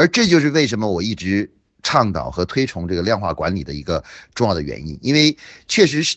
[0.00, 1.50] 而这就是为什么我一直
[1.82, 4.02] 倡导和推崇这个量化管理的一个
[4.34, 5.36] 重要的原因，因为
[5.68, 6.16] 确实是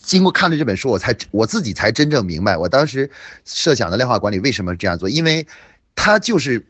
[0.00, 3.10] 经过看了这本书，我才我自己才真正明白，我当时
[3.44, 5.44] 设想的量化管理为什么这样做，因为
[5.96, 6.64] 它就是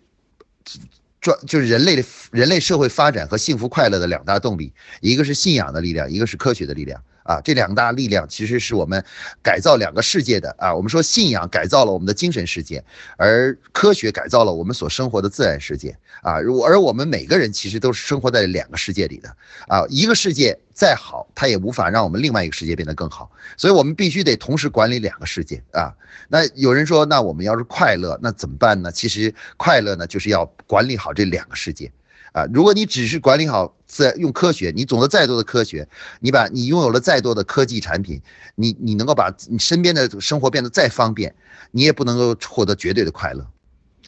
[1.21, 4.73] 专就是人类的人类社会发展和幸福快乐的两大动力，
[5.03, 7.03] 一个是信仰的力量，一个是科学的力量。
[7.25, 9.05] 啊，这两大力量其实是我们
[9.43, 10.75] 改造两个世界的啊。
[10.75, 12.83] 我们说信仰改造了我们的精神世界，
[13.17, 16.35] 而科学改造了我们所生活的自然世界啊。
[16.35, 19.29] 而我们每个人其实都是生活在两个世界里的
[19.69, 19.85] 啊。
[19.89, 25.93] 一个世界再好，它也无法让我们另外一个世界变得更好，所以我们必须得同时管理两个世界啊。
[26.29, 28.91] 那有人说，那我们要是快乐，那怎么办呢？
[28.91, 31.91] 其实快乐呢，就是要管理好这两个世界。
[32.33, 35.87] 啊，如果你只是管理好自用科学，你懂得再多的科学，
[36.21, 38.21] 你把你拥有了再多的科技产品，
[38.55, 41.35] 你你能够把你身边的生活变得再方便，
[41.73, 43.47] 你也不能够获得绝对的快乐，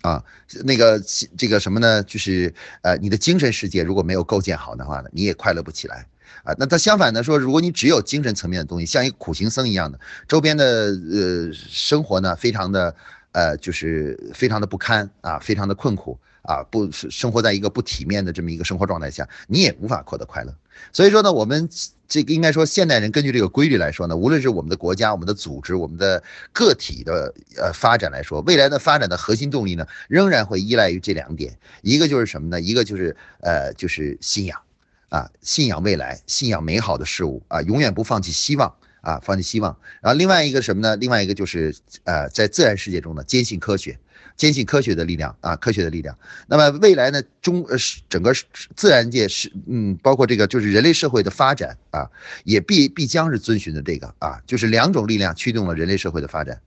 [0.00, 0.24] 啊，
[0.64, 0.98] 那个
[1.36, 2.02] 这个什么呢？
[2.04, 6.06] 就是呃，你的精神世界如果没有构建好的话呢，你也快乐不起来，
[6.44, 12.96] 啊，那它相反的说，如果你只有精神层面的东西，像一个苦行僧一样的，周边的呃生活呢，非常的
[13.32, 16.18] 呃，就是非常的不堪啊，非常的困苦。
[16.44, 20.54] 啊，不是生活在一个不体面的这么一个生活状态下，你也无法获得快乐。
[20.92, 21.68] 所以说呢，我们
[22.06, 26.22] 这个应该说，现代人根据这个规律来说呢，无论是我们的国家、我们的组织、我们的
[26.52, 31.56] 个体的呃发展来说，未来的发展的核心动力呢，仍然会依赖于这两点。
[31.80, 32.60] 一个就是什么呢？
[32.60, 34.60] 一个就是呃，就是信仰
[35.08, 39.74] 啊，信仰未来，信仰美好的事物啊，永远不放弃希望啊，放弃希望。
[40.02, 40.96] 然后另外一个什么呢？
[40.96, 41.74] 另外一个就是
[42.04, 43.98] 呃，在自然世界中呢，坚信科学。
[44.36, 46.18] 坚信科学的力量啊，科学的力量。
[46.48, 48.34] 那么未来呢，中呃是整个
[48.74, 52.10] 自然界是嗯，包括这个就是人类社会的发展啊，
[52.42, 56.60] 也必必将是遵循的这个啊，就是两种力量驱动了人类社会的发展。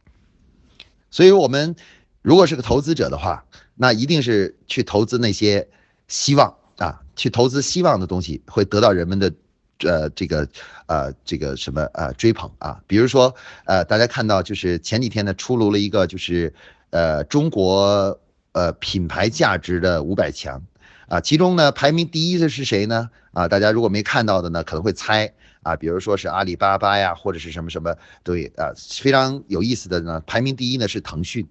[1.11, 1.75] 所以，我们
[2.21, 3.43] 如果是个投资者的话，
[3.75, 5.67] 那一定是去投资那些
[6.07, 9.33] 希望啊，去投资希望的东西，会得到人们的
[9.79, 10.47] 呃这个
[10.85, 12.81] 呃这个什么呃追捧啊。
[12.87, 16.53] 比如说呃，大家看到就是前几天呢出炉了一个就是。
[16.89, 18.19] 呃，中国
[18.53, 20.63] 呃品牌价值的五百强
[21.09, 23.09] 啊，其中呢排名第一的是谁呢？
[23.33, 25.33] 啊，大家如果没看到的呢，可能会猜
[25.63, 28.71] 啊，比如说是阿里巴巴呀，或者是什么什么，对啊，
[29.01, 31.45] 非常有意思的呢，排名第一呢是腾讯，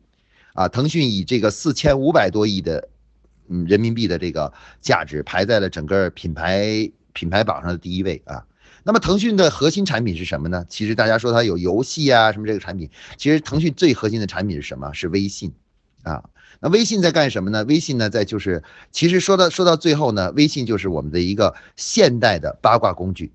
[0.55, 2.89] 啊，腾讯以这个四千五百多亿的
[3.49, 8.45] 嗯人民币的这个价值，排在了整个品牌品牌榜上的第一位啊。
[8.87, 10.64] 那么腾讯的核心产品是什么呢？
[10.68, 14.93] 其实大家说它有游戏啊什么这个产品，其实腾讯最核心的产品是什么？
[14.95, 15.53] 是微信，
[16.05, 16.22] 啊，
[16.61, 17.64] 那微信在干什么呢？
[17.64, 18.62] 微信呢在就是，
[18.93, 23.32] 其实说到说到最后呢，微信就是我们的一个现代的八卦工具，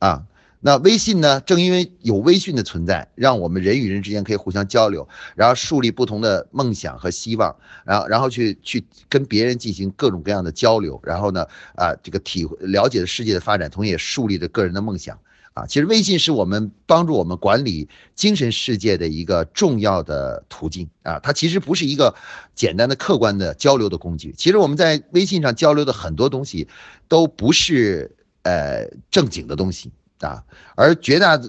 [0.00, 0.26] 啊。
[0.60, 1.40] 那微信呢？
[1.40, 7.54] 正因为有微信的存在，让我们人与人之间可以互相交流，然后树立不同的梦想和希望，
[7.84, 11.46] 然后然后去去跟别人进行各种各样的交流，然后呢，
[11.76, 15.16] 啊，这个体会了解的世界的发展，同时也树立着个人的梦想。
[15.54, 21.18] 啊，其实微信是我们帮助我们管理精神世界的一个重要的途径啊。
[21.18, 22.14] 它其实不是一个
[22.54, 24.32] 简单的客观的交流的工具。
[24.36, 26.68] 其实我们在微信上交流的很多东西，
[27.08, 28.08] 都不是
[28.42, 29.90] 呃正经的东西。
[30.20, 30.42] 啊，
[30.74, 31.40] 而绝大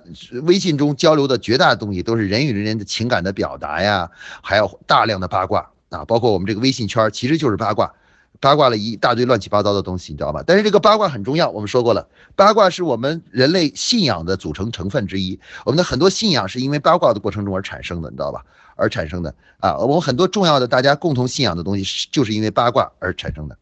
[0.43, 4.11] 微信中交流的绝大东西都是人与人的情感的表达呀，
[4.43, 7.91] 还有大量的八卦啊，包括我们这个微信圈其实就是八卦，
[8.39, 10.43] 八卦了一大堆乱七八糟的东西，你知道吧？
[10.45, 18.45] 但是这个八卦很重要，我们说过了，八卦是我们人类信仰的组成成分之一，我们的很多信仰是因为八卦的过程中而产生的，你知道吧？
[18.75, 23.57] 而产生的啊，我们很多重要的大家共同信仰的东西，就是因为八卦而产生的，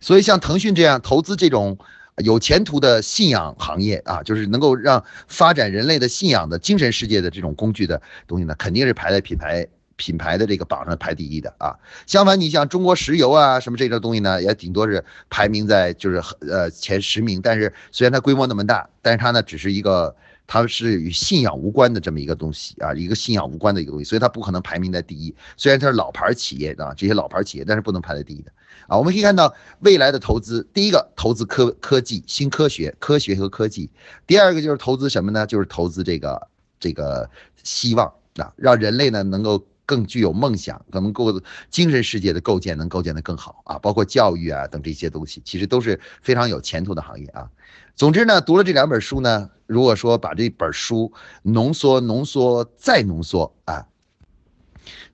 [0.00, 1.78] 所以像腾讯这样投资这种。
[2.22, 9.66] 有前途的信仰行业啊，就是能够让发展人类的信仰的精神世界的这种工具的东西呢，肯定是排在品牌
[9.96, 11.76] 品牌的这个榜上排第一的啊。
[12.06, 17.40] 相反，你像中国石油啊什么这个东西呢，也顶多是排名在就是呃前十名。
[17.42, 20.14] 但是虽然它规模那么大，但是它呢只是一个
[20.46, 25.34] 它是与信仰无关的这么一个东西啊，一个信仰无关的一个东西，所以它不可能排名在第一。
[25.56, 28.50] 虽然它是老牌企业啊，这些老牌企业，但是不能排在第一的。
[28.88, 33.88] 啊，我们可以看到未来的投资，第一个投资科科技、新科学、科学和科技；
[34.26, 35.46] 第二个就是投资什么呢？
[35.46, 36.48] 就是投资这个
[36.80, 37.28] 这个
[37.62, 47.48] 希望啊，让人类呢能够更具有梦想，能够精神世界的构建能构建的更好啊，包括教育啊等这些东西，其实都是非常有前途的行业啊。
[47.94, 51.12] 总之呢，读了这两本书呢，如果说把这本书
[51.42, 53.86] 浓缩、浓缩再浓缩啊，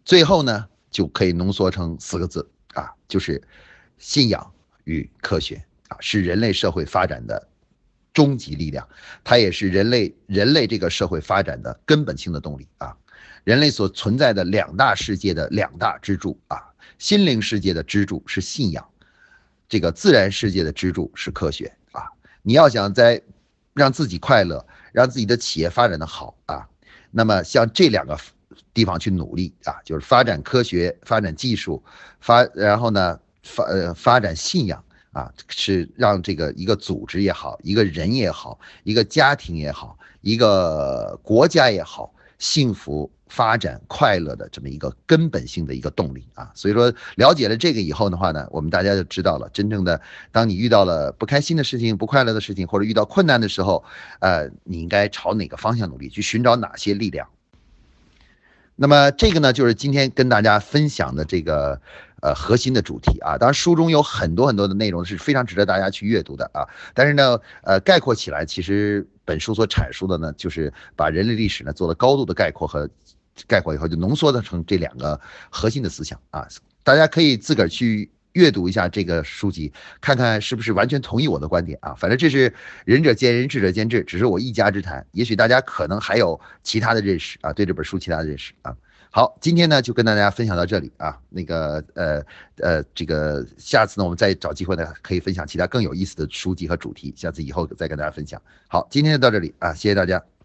[0.04, 2.48] 最后呢就可以浓缩成四个字
[2.78, 3.42] 啊，就是。
[4.00, 4.54] 信仰
[4.84, 7.48] 与科学啊，是人类社会发展的
[8.12, 8.88] 终极力量，
[9.24, 12.96] 它也是人类人类这个社会发展的根本性的动力啊。
[13.42, 16.62] 人类所存在的两大世界的两大支柱啊，
[16.96, 18.88] 心灵世界的支柱是信仰，
[19.68, 22.04] 这个自然世界的支柱是科学啊。
[22.42, 23.20] 你要想在
[23.74, 26.68] 让自己快乐，让自己的企业发展的好啊，
[27.10, 28.16] 那么像这两个
[28.78, 31.82] 地方去努力啊，就是发展科学、发展技术、
[32.20, 33.18] 发，然后呢。
[33.44, 46.50] 发呃发展信仰啊，是让这个一个组织也好，一个人也好，一个家庭也好，一个国家也好，幸福发展快乐的这么一个根本性的一个动力啊。
[46.54, 49.98] 所以说，了解了这个以后的话呢，我们大家就知道了，真正的
[50.30, 53.82] 当你遇到了不开心的事情、不快乐的事情，或者遇到困难的时候，
[54.18, 57.26] 呃，你应该朝哪个方向努力，去寻找哪些力量。
[58.80, 61.80] 那么这个呢，就是今天跟大家分享的这个。
[62.20, 66.66] 呃，核心的主题啊，当然书中有很多很多的内容是非常值得大家去阅读的啊。
[66.92, 72.90] 但是呢，呃，概括起来，其实本书所阐述的呢，就是把人类历史呢做了高度的概括和
[73.46, 76.44] 概括以后，就浓缩的成这两个核心的思想啊。
[76.82, 81.92] 大家可以自个儿去阅读一下这个书籍，看看是不是完全同意我的观点啊。
[81.94, 85.04] 反正这是仁者见仁，智者见智，只是我一家之谈。
[85.10, 88.72] 也许大家可能还有其他的认识啊，对这本书其他的认识啊。
[89.10, 91.18] 好，今天呢就跟大家分享到这里啊。
[91.28, 92.22] 那个呃
[92.58, 98.40] 呃，这个下次呢我们再找机会呢可以分享其他更有意思的书籍和主题，下次以后再跟大家分享。
[98.68, 100.37] 好，今天就到这里啊，谢谢大家。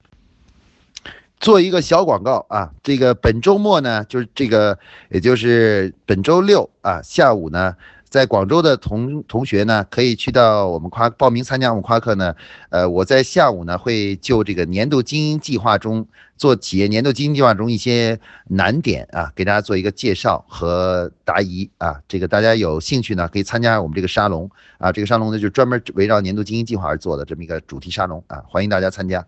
[1.44, 4.80] 做一个小广告啊，这个本周末呢就是这个，
[5.10, 7.76] 也就是本周六啊下午呢。
[8.08, 12.34] 在广州的同同学呢，可以去到我们夸报名参加我们夸克呢。
[12.70, 22.00] 呃，我在下午呢会就这个年度精英计划中做企业年度精英计划中一些难点啊，给大家做一个介绍和答疑啊。
[22.08, 24.92] 这个大家有兴趣呢，可以参加我们这个沙龙啊。
[24.92, 29.26] 这个沙龙呢就专门围绕年度精英计划而做的这么一个主题沙龙啊，欢迎大家参加。